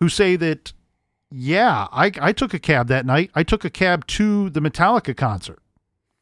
[0.00, 0.72] who say that,
[1.30, 3.30] yeah, I, I took a cab that night.
[3.34, 5.60] I took a cab to the Metallica concert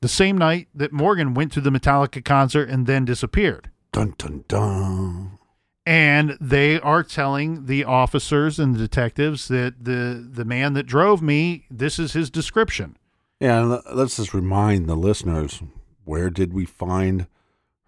[0.01, 4.45] the same night that Morgan went to the Metallica concert and then disappeared Dun dun
[4.47, 5.39] dun.
[5.87, 11.21] and they are telling the officers and the detectives that the the man that drove
[11.23, 12.97] me this is his description
[13.41, 15.63] Yeah, let's just remind the listeners
[16.09, 17.27] where did we find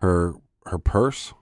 [0.01, 0.35] her
[0.67, 1.33] her purse?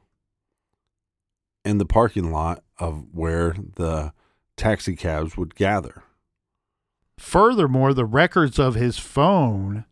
[1.64, 4.12] In the parking lot of where the
[4.56, 6.04] taxi cabs would gather.
[7.18, 9.84] furthermore the records of his phone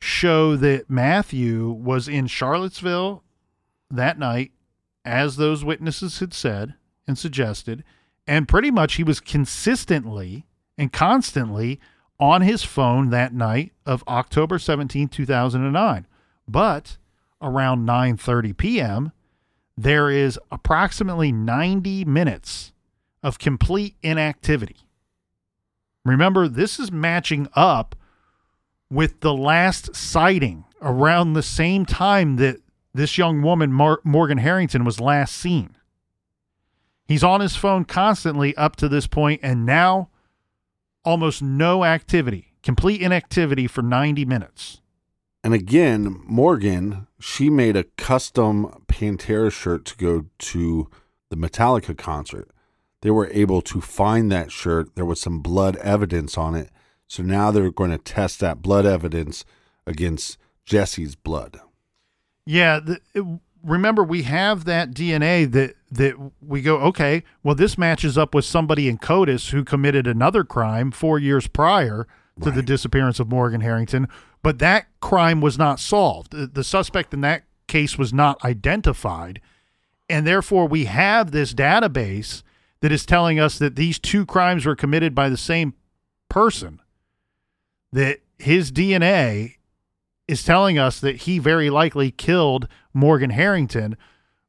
[0.00, 3.22] show that Matthew was in Charlottesville
[3.88, 4.50] that night
[5.04, 6.74] as those witnesses had said
[7.06, 7.84] and suggested
[8.26, 10.44] and pretty much he was consistently
[10.76, 11.78] and constantly
[12.24, 16.06] on his phone that night of October 17, 2009.
[16.48, 16.96] But
[17.42, 19.12] around 9:30 p.m.,
[19.76, 22.72] there is approximately 90 minutes
[23.22, 24.76] of complete inactivity.
[26.02, 27.94] Remember, this is matching up
[28.90, 32.56] with the last sighting around the same time that
[32.94, 35.76] this young woman, Mar- Morgan Harrington, was last seen.
[37.06, 40.08] He's on his phone constantly up to this point, and now
[41.04, 44.80] almost no activity, complete inactivity for 90 minutes.
[45.42, 50.88] And again, Morgan, she made a custom Pantera shirt to go to
[51.28, 52.48] the Metallica concert.
[53.02, 54.94] They were able to find that shirt.
[54.94, 56.70] There was some blood evidence on it.
[57.06, 59.44] So now they're going to test that blood evidence
[59.86, 61.60] against Jesse's blood.
[62.46, 67.78] Yeah, the, it- remember we have that DNA that that we go, okay, well this
[67.78, 72.06] matches up with somebody in CODIS who committed another crime 4 years prior
[72.42, 74.08] to the disappearance of Morgan Harrington,
[74.42, 76.32] but that crime was not solved.
[76.32, 79.40] The, the suspect in that case was not identified,
[80.08, 82.42] and therefore we have this database
[82.80, 85.74] that is telling us that these two crimes were committed by the same
[86.28, 86.80] person.
[87.92, 89.54] That his DNA
[90.26, 93.96] is telling us that he very likely killed Morgan Harrington,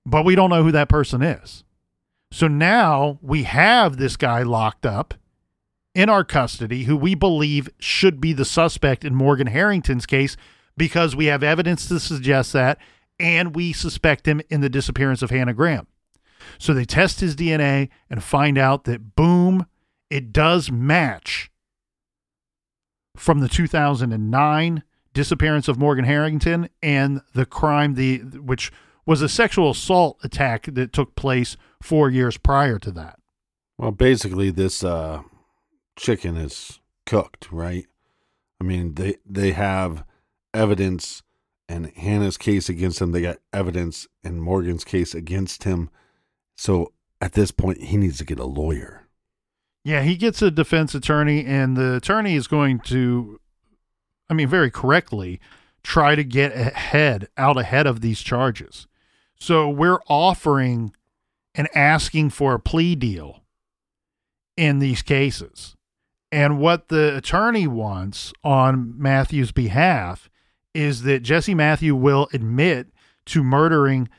[0.05, 1.63] but we don't know who that person is.
[2.31, 5.13] So now we have this guy locked up
[5.93, 10.35] in our custody who we believe should be the suspect in Morgan Harrington's case
[10.77, 12.77] because we have evidence to suggest that
[13.19, 15.87] and we suspect him in the disappearance of Hannah Graham.
[16.57, 19.65] So they test his DNA and find out that boom,
[20.09, 21.49] it does match
[23.15, 24.83] from the 2009
[25.15, 28.71] disappearance of Morgan Harrington and the crime the which
[29.07, 33.19] was a sexual assault attack that took place 4 years prior to that.
[33.77, 35.21] Well, basically, this uh,
[35.95, 37.85] chicken is cooked, right?
[38.61, 40.05] I mean, they they have
[40.53, 41.23] evidence
[41.67, 43.11] in Hannah's case against him.
[43.11, 45.89] They got evidence in Morgan's case against him.
[46.57, 49.07] So at this point, he needs to get a lawyer.
[49.83, 53.39] Yeah, he gets a defense attorney, and the attorney is going to,
[54.29, 55.39] I mean, very correctly,
[55.83, 58.87] try to get ahead, out ahead of these charges.
[59.39, 60.93] So we're offering
[61.53, 63.43] and asking for a plea deal
[64.57, 65.75] in these cases.
[66.31, 70.29] And what the attorney wants on Matthew's behalf
[70.73, 72.87] is that Jesse Matthew will admit
[73.27, 74.09] to murdering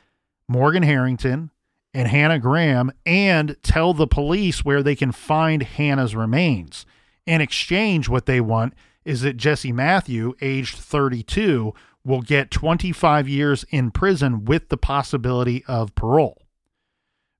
[0.47, 1.51] Morgan Harrington
[1.93, 6.85] and Hannah Graham and tell the police where they can find Hannah's remains.
[7.25, 8.73] In exchange, what they want
[9.07, 15.63] is that Jesse Matthew, aged 32, will get 25 years in prison with the possibility
[15.65, 16.45] of parole,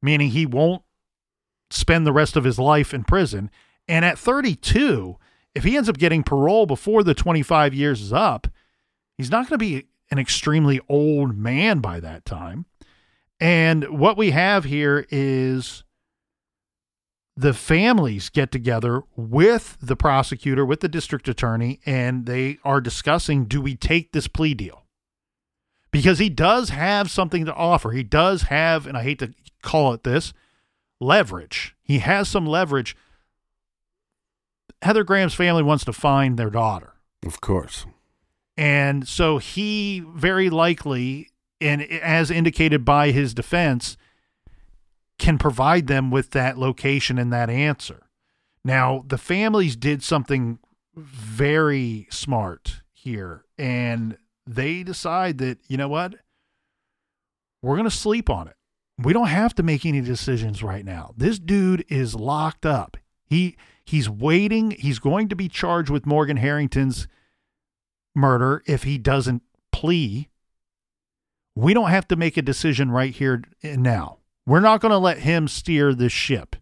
[0.02, 0.82] meaning he won't
[1.70, 3.52] spend the rest of his life in prison.
[3.86, 5.18] And at 32,
[5.56, 8.48] if he ends up getting parole before the 25 years is up,
[9.18, 12.66] he's not going to be an extremely old man by that time.
[13.42, 15.84] And what we have here is
[17.38, 23.46] the families get together with the prosecutor, with the district attorney, and they are discussing
[23.46, 24.86] do we take this plea deal?
[25.92, 27.92] Because he does have something to offer.
[27.92, 30.34] He does have, and I hate to call it this,
[31.00, 31.76] leverage.
[31.84, 32.98] He has some leverage.
[34.82, 36.94] Heather Graham's family wants to find their daughter.
[37.24, 37.86] Of course.
[38.58, 41.30] And so he very likely,
[41.62, 43.96] and as indicated by his defense,
[45.18, 48.08] can provide them with that location and that answer.
[48.64, 50.60] Now, the families did something
[50.96, 56.16] very smart here, and they decide that, you know what?
[57.62, 58.56] We're going to sleep on it.
[59.00, 61.14] We don't have to make any decisions right now.
[61.16, 62.98] This dude is locked up.
[63.26, 63.56] He
[63.86, 64.72] he's waiting.
[64.72, 67.08] He's going to be charged with Morgan Harrington's
[68.16, 70.30] murder if he doesn't plea.
[71.56, 74.17] We don't have to make a decision right here and now.
[74.48, 76.56] We're not going to let him steer this ship.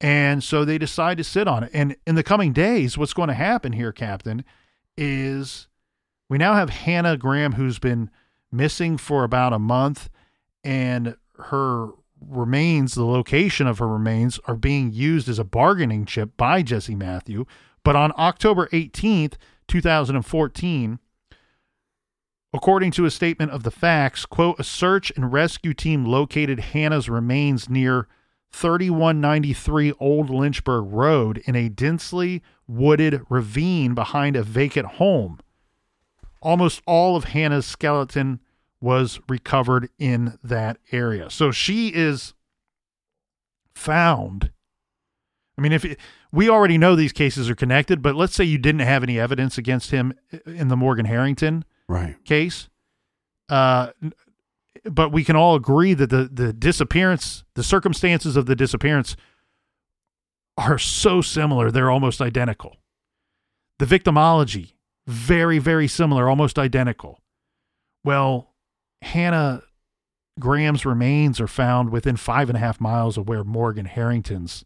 [0.00, 1.70] And so they decide to sit on it.
[1.72, 4.44] And in the coming days, what's going to happen here, Captain,
[4.98, 5.68] is
[6.28, 8.10] we now have Hannah Graham, who's been
[8.50, 10.10] missing for about a month,
[10.64, 11.90] and her
[12.20, 16.96] remains, the location of her remains, are being used as a bargaining chip by Jesse
[16.96, 17.44] Matthew.
[17.84, 19.34] But on October 18th,
[19.68, 20.98] 2014,
[22.54, 27.10] according to a statement of the facts, quote, a search and rescue team located Hannah's
[27.10, 28.06] remains near
[28.52, 35.40] 3193 Old Lynchburg Road in a densely wooded ravine behind a vacant home.
[36.40, 38.38] Almost all of Hannah's skeleton
[38.80, 41.30] was recovered in that area.
[41.30, 42.34] So she is
[43.74, 44.52] found.
[45.58, 45.98] I mean, if it,
[46.30, 49.58] we already know these cases are connected, but let's say you didn't have any evidence
[49.58, 50.14] against him
[50.46, 52.22] in the Morgan Harrington Right.
[52.24, 52.68] case,
[53.48, 53.90] uh,
[54.84, 59.16] but we can all agree that the the disappearance, the circumstances of the disappearance,
[60.56, 62.76] are so similar; they're almost identical.
[63.78, 64.72] The victimology,
[65.06, 67.20] very very similar, almost identical.
[68.02, 68.54] Well,
[69.02, 69.62] Hannah
[70.40, 74.64] Graham's remains are found within five and a half miles of where Morgan Harrington's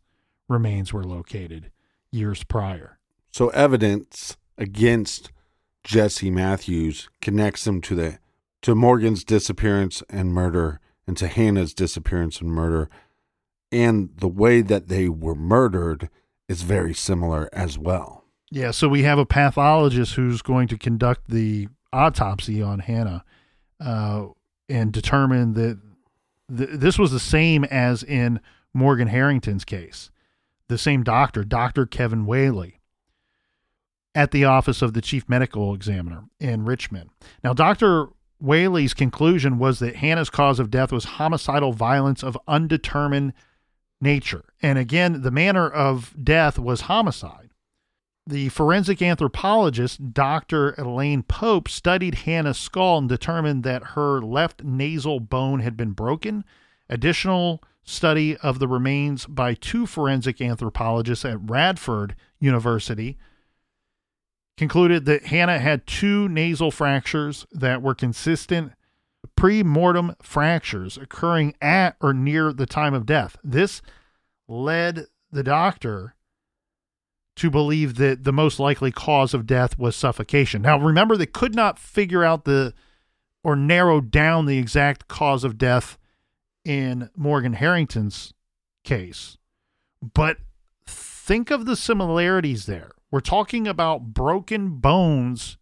[0.49, 1.71] remains were located
[2.11, 2.99] years prior.
[3.31, 5.31] So evidence against
[5.89, 8.19] Jesse Matthews connects him to the
[8.61, 12.91] to Morgan's disappearance and murder and to Hannah's disappearance and murder.
[13.73, 16.11] And the way that they were murdered
[16.47, 18.27] is very similar as well.
[18.51, 23.25] Yeah, so we have a pathologist who's going to conduct the autopsy on Hannah
[23.81, 24.27] uh,
[24.69, 25.79] and determine that
[26.55, 28.41] th- this was the same as in
[28.75, 30.11] Morgan Harrington's case.
[30.69, 31.87] The same doctor, Dr.
[31.87, 32.78] Kevin Whaley,
[34.15, 37.11] at the office of the chief medical examiner in Richmond.
[37.45, 38.09] Now, Dr.
[38.41, 43.33] Whaley's conclusion was that Hannah's cause of death was homicidal violence of undetermined
[44.01, 44.45] nature.
[44.63, 47.51] And again, the manner of death was homicide.
[48.27, 50.75] The forensic anthropologist, Dr.
[50.79, 56.45] Elayne Pope, studied Hannah's skull and determined that her left nasal bone had been broken.
[56.91, 63.17] Additional study of the remains by two forensic anthropologists at Radford University
[64.59, 68.73] concluded that Hannah had two nasal fractures that were consistent
[69.37, 73.37] pre-mortem fractures occurring at or near the time of death.
[73.45, 73.81] This
[74.49, 76.17] led the doctor
[77.37, 80.63] to believe that the most likely cause of death was suffocation.
[80.63, 82.75] Now, remember, they could not figure out the
[83.45, 85.97] or narrow down the exact cause of death
[86.65, 88.35] in Morgan Harrington's
[88.83, 89.39] case,
[90.03, 90.39] but
[90.85, 92.91] think of the similarities there.
[93.11, 95.57] We're talking about broken bones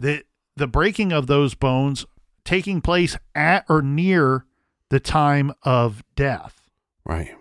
[0.00, 0.24] that
[0.56, 2.06] the breaking of those bones
[2.44, 4.46] taking place at or near
[4.88, 6.62] the time of death.
[7.04, 7.34] Right.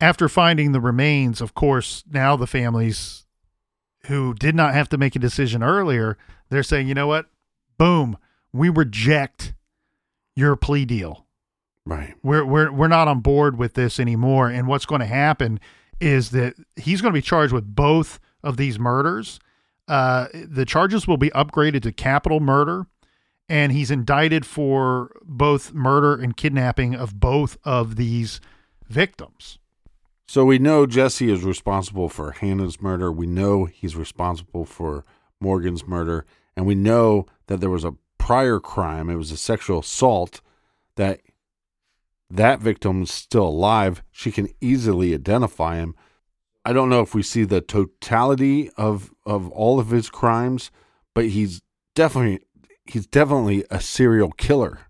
[0.00, 3.26] After finding the remains, of course, now the families
[4.06, 6.16] who did not have to make a decision earlier,
[6.50, 7.26] they're saying, you know what?
[7.78, 8.16] Boom,
[8.52, 9.54] we reject
[10.34, 11.26] your plea deal.
[11.84, 12.14] Right.
[12.22, 14.50] We're we're we're not on board with this anymore.
[14.50, 15.58] And what's going to happen
[16.00, 19.40] is that he's going to be charged with both of these murders.
[19.86, 22.86] Uh, the charges will be upgraded to capital murder,
[23.48, 28.40] and he's indicted for both murder and kidnapping of both of these
[28.88, 29.58] victims.
[30.26, 33.10] So we know Jesse is responsible for Hannah's murder.
[33.10, 35.04] We know he's responsible for
[35.40, 36.26] Morgan's murder.
[36.54, 39.08] And we know that there was a prior crime.
[39.08, 40.42] It was a sexual assault
[40.96, 41.20] that
[42.30, 44.02] that victim's still alive.
[44.10, 45.94] She can easily identify him.
[46.64, 50.70] I don't know if we see the totality of of all of his crimes,
[51.14, 51.62] but he's
[51.94, 52.40] definitely
[52.84, 54.80] he's definitely a serial killer.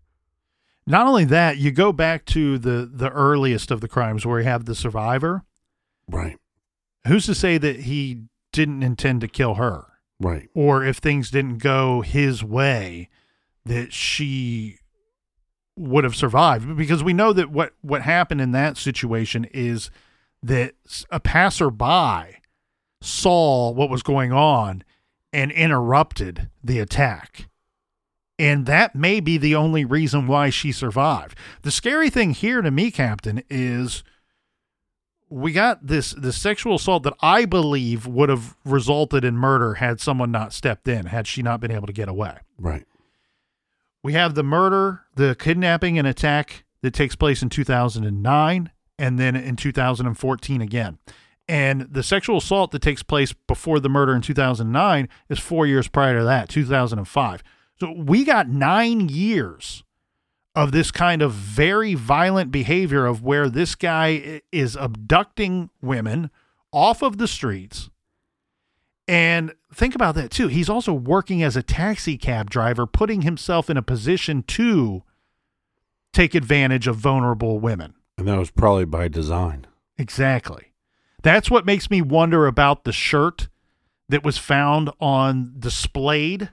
[0.86, 4.47] Not only that, you go back to the the earliest of the crimes where you
[4.47, 5.45] have the survivor.
[6.09, 6.39] Right.
[7.07, 9.84] Who's to say that he didn't intend to kill her?
[10.18, 10.49] Right.
[10.55, 13.09] Or if things didn't go his way,
[13.64, 14.78] that she
[15.78, 19.90] would have survived because we know that what what happened in that situation is
[20.42, 20.74] that
[21.10, 22.38] a passerby
[23.00, 24.82] saw what was going on
[25.32, 27.48] and interrupted the attack.
[28.38, 31.36] And that may be the only reason why she survived.
[31.62, 34.04] The scary thing here to me, Captain, is
[35.28, 40.00] we got this this sexual assault that I believe would have resulted in murder had
[40.00, 42.38] someone not stepped in, had she not been able to get away.
[42.58, 42.84] Right.
[44.03, 49.36] We have the murder, the kidnapping and attack that takes place in 2009 and then
[49.36, 50.99] in 2014 again.
[51.49, 55.88] And the sexual assault that takes place before the murder in 2009 is 4 years
[55.88, 57.42] prior to that, 2005.
[57.80, 59.82] So we got 9 years
[60.55, 66.30] of this kind of very violent behavior of where this guy is abducting women
[66.72, 67.90] off of the streets.
[69.09, 70.48] And think about that too.
[70.48, 75.02] He's also working as a taxi cab driver, putting himself in a position to
[76.12, 77.94] take advantage of vulnerable women.
[78.18, 79.66] And that was probably by design.
[79.96, 80.72] Exactly.
[81.22, 83.48] That's what makes me wonder about the shirt
[84.09, 86.50] that was found on displayed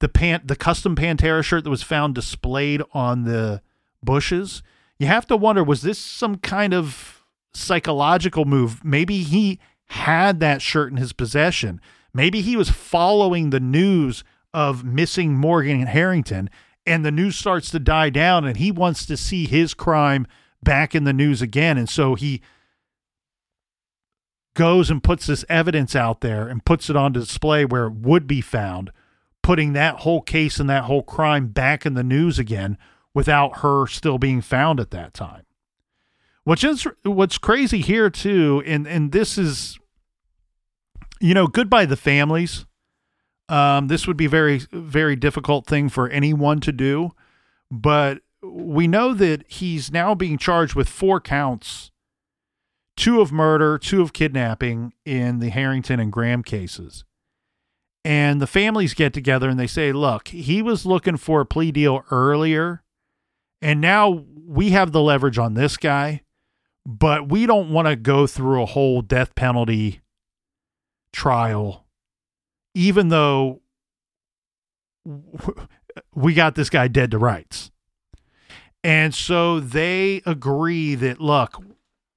[0.00, 3.62] the pant the custom Pantera shirt that was found displayed on the
[4.02, 4.62] bushes.
[4.98, 8.84] You have to wonder was this some kind of psychological move?
[8.84, 9.60] Maybe he
[9.90, 11.80] had that shirt in his possession.
[12.14, 14.22] Maybe he was following the news
[14.54, 16.48] of missing Morgan Harrington
[16.86, 20.26] and the news starts to die down and he wants to see his crime
[20.62, 22.40] back in the news again and so he
[24.54, 28.26] goes and puts this evidence out there and puts it on display where it would
[28.26, 28.90] be found
[29.42, 32.76] putting that whole case and that whole crime back in the news again
[33.14, 35.42] without her still being found at that time.
[36.44, 39.78] What's just, what's crazy here too, and and this is,
[41.20, 42.66] you know, goodbye the families.
[43.48, 47.10] Um, this would be very very difficult thing for anyone to do,
[47.70, 51.90] but we know that he's now being charged with four counts,
[52.96, 57.04] two of murder, two of kidnapping in the Harrington and Graham cases
[58.04, 61.70] and the families get together and they say, look, he was looking for a plea
[61.70, 62.82] deal earlier,
[63.60, 66.22] and now we have the leverage on this guy,
[66.86, 70.00] but we don't want to go through a whole death penalty
[71.12, 71.86] trial,
[72.74, 73.60] even though
[76.14, 77.70] we got this guy dead to rights.
[78.82, 81.62] And so they agree that look,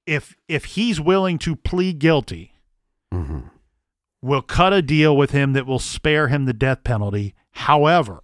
[0.06, 2.52] if if he's willing to plead guilty,
[3.12, 3.40] Mm-hmm.
[4.22, 7.32] we'll cut a deal with him that will spare him the death penalty.
[7.52, 8.20] However,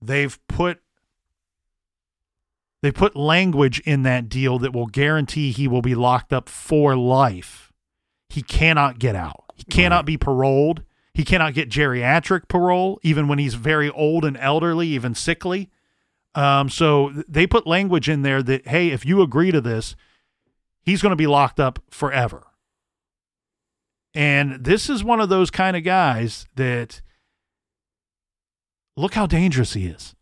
[0.00, 0.80] they've put
[2.82, 6.96] they put language in that deal that will guarantee he will be locked up for
[6.96, 7.72] life.
[8.28, 9.44] He cannot get out.
[9.54, 10.82] He cannot be paroled.
[11.14, 15.70] He cannot get geriatric parole, even when he's very old and elderly, even sickly.
[16.34, 19.94] Um, so they put language in there that, hey, if you agree to this,
[20.82, 22.46] he's going to be locked up forever.
[24.14, 27.02] And this is one of those kind of guys that
[28.96, 30.14] look how dangerous he is.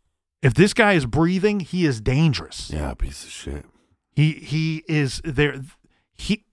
[0.42, 2.70] If this guy is breathing, he is dangerous.
[2.72, 3.66] Yeah, piece of shit.
[4.12, 5.60] He he is there.
[6.14, 6.44] He,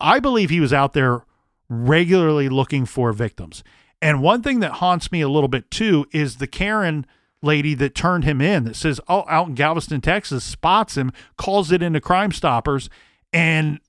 [0.00, 1.22] I believe he was out there
[1.68, 3.62] regularly looking for victims.
[4.00, 7.06] And one thing that haunts me a little bit too is the Karen
[7.42, 11.72] lady that turned him in that says, "Oh, out in Galveston, Texas, spots him, calls
[11.72, 12.88] it into Crime Stoppers,
[13.32, 13.80] and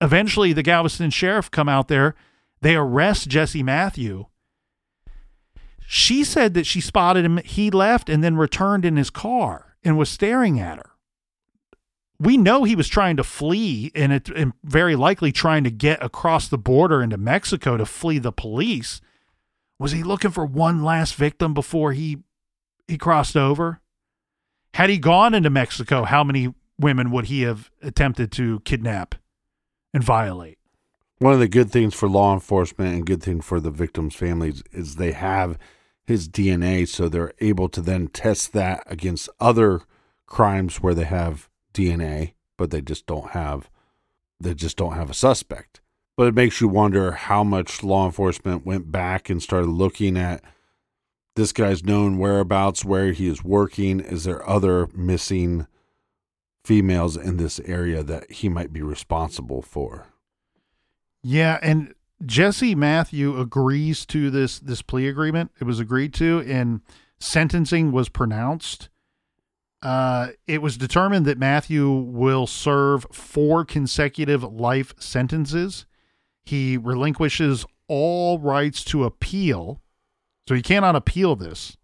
[0.00, 2.14] eventually the Galveston sheriff come out there.
[2.60, 4.26] They arrest Jesse Matthew."
[5.86, 7.38] She said that she spotted him.
[7.44, 10.94] He left and then returned in his car and was staring at her
[12.18, 16.02] we know he was trying to flee and, it, and very likely trying to get
[16.02, 19.00] across the border into Mexico to flee the police.
[19.78, 22.18] Was he looking for one last victim before he
[22.86, 23.80] he crossed over?
[24.74, 29.14] Had he gone into Mexico, how many women would he have attempted to kidnap
[29.92, 30.58] and violate?
[31.18, 34.62] One of the good things for law enforcement and good thing for the victims' families
[34.72, 35.58] is they have
[36.04, 39.82] his DNA, so they're able to then test that against other
[40.26, 43.68] crimes where they have DNA, but they just don't have
[44.40, 45.80] they just don't have a suspect.
[46.16, 50.42] But it makes you wonder how much law enforcement went back and started looking at
[51.34, 53.98] this guy's known whereabouts, where he is working.
[54.00, 55.66] Is there other missing
[56.64, 60.06] females in this area that he might be responsible for?
[61.22, 61.94] Yeah, and
[62.24, 65.50] Jesse Matthew agrees to this this plea agreement.
[65.60, 66.80] It was agreed to, and
[67.18, 68.88] sentencing was pronounced.
[69.82, 75.84] Uh, it was determined that Matthew will serve four consecutive life sentences.
[76.42, 79.82] He relinquishes all rights to appeal,
[80.48, 81.76] so he cannot appeal this.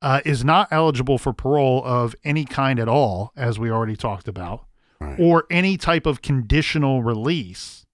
[0.00, 4.28] Uh, is not eligible for parole of any kind at all, as we already talked
[4.28, 4.64] about,
[5.00, 5.18] Right.
[5.18, 7.84] or any type of conditional release.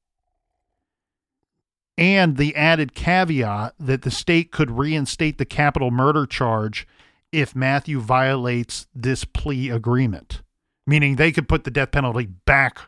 [1.97, 6.89] And the added caveat that the state could reinstate the capital murder charge
[7.31, 10.43] if Matthew violates this plea agreement,
[10.87, 12.81] meaning they could put the death penalty back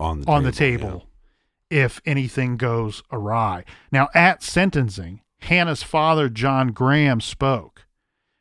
[0.00, 1.08] on the on the table, table
[1.70, 3.64] if anything goes awry.
[3.90, 7.86] Now, at sentencing, Hannah's father, John Graham, spoke.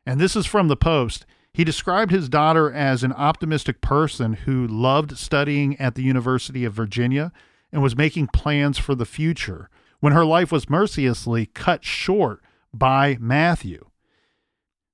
[0.05, 1.25] And this is from the Post.
[1.53, 6.73] He described his daughter as an optimistic person who loved studying at the University of
[6.73, 7.31] Virginia
[7.71, 9.69] and was making plans for the future
[9.99, 12.41] when her life was mercilessly cut short
[12.73, 13.85] by Matthew.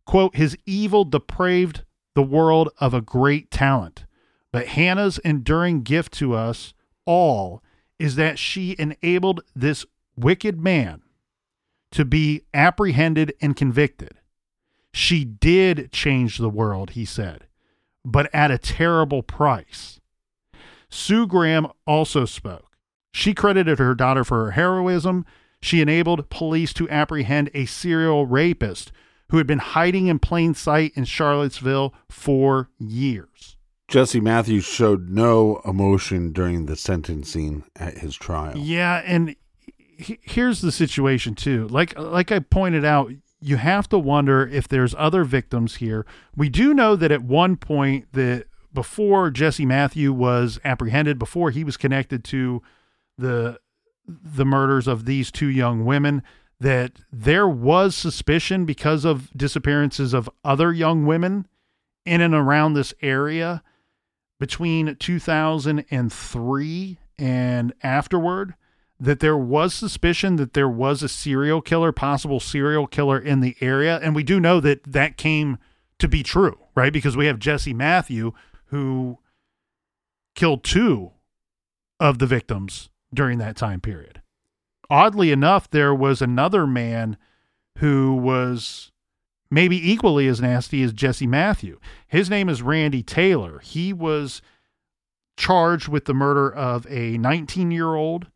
[0.05, 1.83] Quote, his evil depraved
[2.15, 4.05] the world of a great talent.
[4.51, 6.73] But Hannah's enduring gift to us
[7.05, 7.63] all
[7.97, 9.85] is that she enabled this
[10.15, 11.01] wicked man
[11.91, 14.19] to be apprehended and convicted.
[14.93, 17.47] She did change the world, he said,
[18.05, 19.99] but at a terrible price.
[20.89, 22.72] Sue Graham also spoke.
[23.14, 25.26] She credited her daughter for her heroism.
[25.61, 28.91] She enabled police to apprehend a serial rapist
[29.30, 33.55] who had been hiding in plain sight in Charlottesville for years.
[33.88, 38.57] Jesse Matthews showed no emotion during the sentencing at his trial.
[38.57, 39.36] Yeah, and
[39.97, 41.68] he- here's the situation too.
[41.70, 46.05] Like like I pointed out, you have to wonder if there's other victims here.
[46.36, 51.64] We do know that at one point that before Jesse Matthew was apprehended, before he
[51.64, 52.61] was connected to
[53.18, 53.59] the
[54.05, 56.22] the murders of these two young women,
[56.59, 61.47] that there was suspicion because of disappearances of other young women
[62.05, 63.64] in and around this area
[64.39, 68.55] between 2003 and afterward
[68.99, 73.55] that there was suspicion that there was a serial killer, possible serial killer in the
[73.59, 73.99] area.
[74.01, 75.57] And we do know that that came
[75.99, 76.93] to be true, right?
[76.93, 78.32] Because we have Jesse Matthew
[78.68, 79.20] who
[80.36, 81.11] killed two
[81.99, 84.22] of the victims during that time period.
[84.89, 87.18] Oddly enough, there was another man
[87.80, 88.91] who was
[89.49, 91.80] maybe equally as nasty as Jesse Matthew.
[92.07, 93.59] His name is Randy Taylor.
[93.59, 94.41] He was
[95.38, 98.28] charged with the murder of a 19 year old,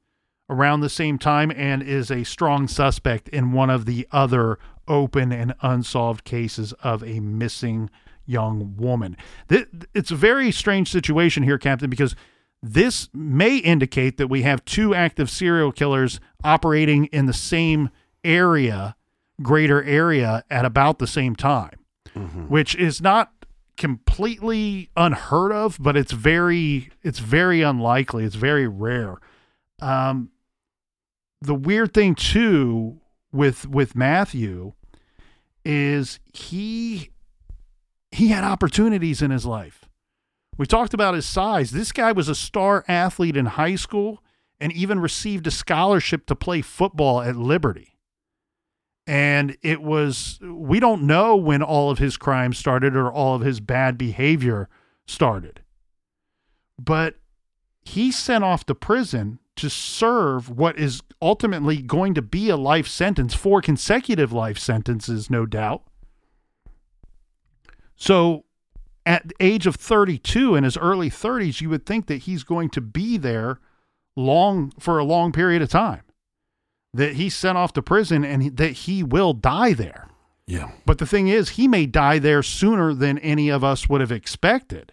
[0.49, 4.57] around the same time and is a strong suspect in one of the other
[4.87, 7.89] open and unsolved cases of a missing
[8.25, 9.17] young woman.
[9.49, 12.15] It's a very strange situation here, Captain, because
[12.61, 17.89] this may indicate that we have two active serial killers operating in the same
[18.23, 18.95] area,
[19.41, 21.79] greater area, at about the same time,
[22.15, 22.43] mm-hmm.
[22.47, 23.31] which is not
[23.77, 28.23] completely unheard of, but it's very it's very unlikely.
[28.25, 29.17] It's very rare.
[29.79, 30.31] Um,
[31.41, 32.99] the weird thing too
[33.31, 34.73] with with Matthew
[35.63, 37.11] is he
[38.11, 39.86] he had opportunities in his life.
[40.57, 41.71] We talked about his size.
[41.71, 44.23] This guy was a star athlete in high school
[44.59, 47.95] and even received a scholarship to play football at Liberty.
[49.05, 53.41] And it was, we don't know when all of his crimes started or all of
[53.41, 54.67] his bad behavior
[55.05, 55.61] started.
[56.77, 57.15] But
[57.81, 62.87] he sent off to prison to serve what is ultimately going to be a life
[62.87, 65.83] sentence, four consecutive life sentences, no doubt.
[67.95, 68.43] So
[69.07, 72.69] at the age of 32 in his early 30s, you would think that he's going
[72.71, 73.59] to be there
[74.17, 76.01] long for a long period of time.
[76.93, 80.09] That he's sent off to prison and he, that he will die there.
[80.45, 80.71] Yeah.
[80.85, 84.11] But the thing is, he may die there sooner than any of us would have
[84.11, 84.91] expected.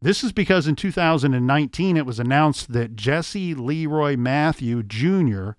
[0.00, 5.50] This is because in 2019 it was announced that Jesse Leroy Matthew Jr.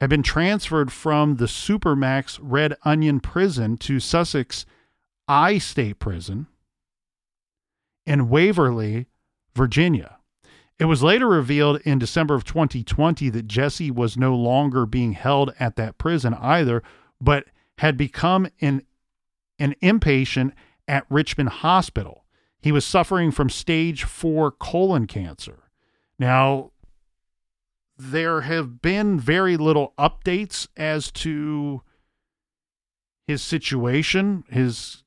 [0.00, 4.66] had been transferred from the Supermax Red Onion Prison to Sussex
[5.26, 6.46] I State Prison
[8.06, 9.06] in Waverly,
[9.54, 10.18] Virginia.
[10.78, 15.52] It was later revealed in December of 2020 that Jesse was no longer being held
[15.60, 16.82] at that prison either,
[17.20, 17.46] but
[17.78, 18.82] had become an,
[19.58, 20.52] an inpatient
[20.88, 22.24] at Richmond Hospital.
[22.60, 25.70] He was suffering from stage four colon cancer.
[26.18, 26.72] Now,
[27.96, 31.82] there have been very little updates as to
[33.26, 35.01] his situation, his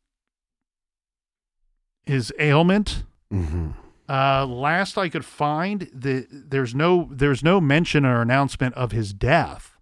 [2.05, 3.03] his ailment.
[3.31, 3.71] Mm-hmm.
[4.07, 9.13] Uh, last I could find, the, there's no there's no mention or announcement of his
[9.13, 9.77] death.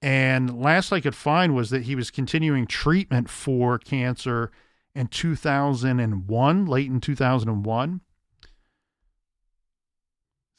[0.00, 4.52] And last I could find was that he was continuing treatment for cancer
[4.94, 8.00] in 2001, late in 2001.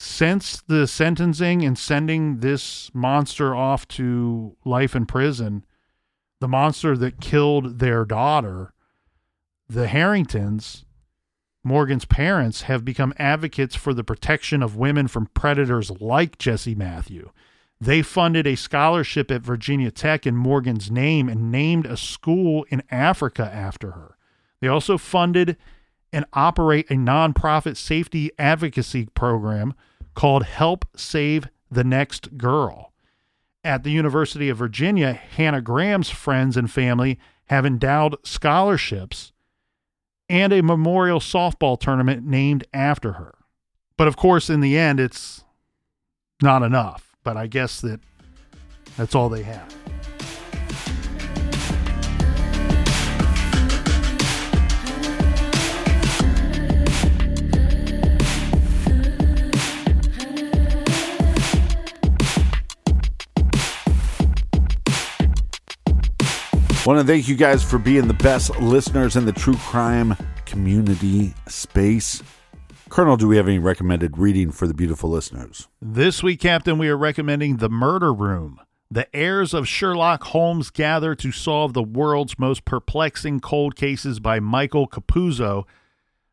[0.02, 5.66] Since the sentencing and sending this monster off to life in prison,
[6.40, 8.74] the monster that killed their daughter
[9.70, 10.84] the Harringtons,
[11.64, 17.30] Morgan's parents, have become advocates for the protection of women from predators like Jesse Matthew.
[17.80, 22.82] They funded a scholarship at Virginia Tech in Morgan's name and named a school in
[22.90, 24.18] Africa after her.
[24.60, 25.56] They also funded
[26.12, 29.76] and operate a nonprofit safety advocacy program
[30.16, 32.92] called Help Save the Next Girl.
[33.64, 39.32] At the University of Virginia, Hannah Graham's friends and family have endowed scholarships
[40.30, 43.36] and a memorial softball tournament named after her.
[43.98, 45.44] But of course, in the end, it's
[46.42, 47.16] not enough.
[47.24, 48.00] But I guess that
[48.96, 49.76] that's all they have.
[66.86, 70.16] Want to thank you guys for being the best listeners in the true crime
[70.46, 72.24] community space.
[72.88, 75.68] Colonel, do we have any recommended reading for the beautiful listeners?
[75.82, 78.62] This week, Captain, we are recommending The Murder Room.
[78.90, 84.40] The heirs of Sherlock Holmes gather to solve the world's most perplexing cold cases by
[84.40, 85.66] Michael Capuzzo.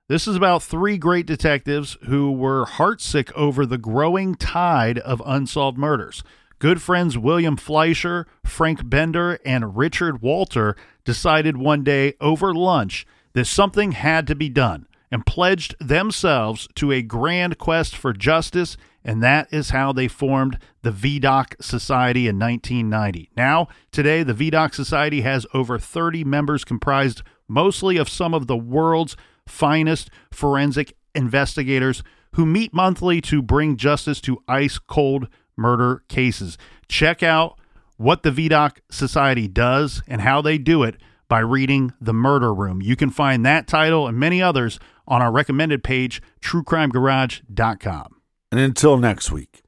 [0.08, 5.76] This is about three great detectives who were heartsick over the growing tide of unsolved
[5.76, 6.22] murders.
[6.58, 13.44] Good friends William Fleisher, Frank Bender, and Richard Walter decided one day over lunch that
[13.44, 19.22] something had to be done and pledged themselves to a grand quest for justice, and
[19.22, 23.28] that is how they formed the Vidocq Society in 1990.
[23.36, 28.56] Now, today, the Vidocq Society has over 30 members comprised mostly of some of the
[28.56, 29.14] world's
[29.46, 32.02] finest forensic investigators
[32.32, 36.58] who meet monthly to bring justice to ice cold murder cases.
[36.88, 37.58] Check out
[37.96, 40.96] what the Vidocq Society does and how they do it
[41.28, 42.80] by reading The Murder Room.
[42.80, 44.78] You can find that title and many others
[45.08, 48.20] on our recommended page, truecrimegarage.com.
[48.52, 49.62] And until next week,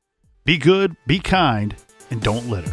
[0.44, 1.74] be good, be kind,
[2.10, 2.72] and don't litter.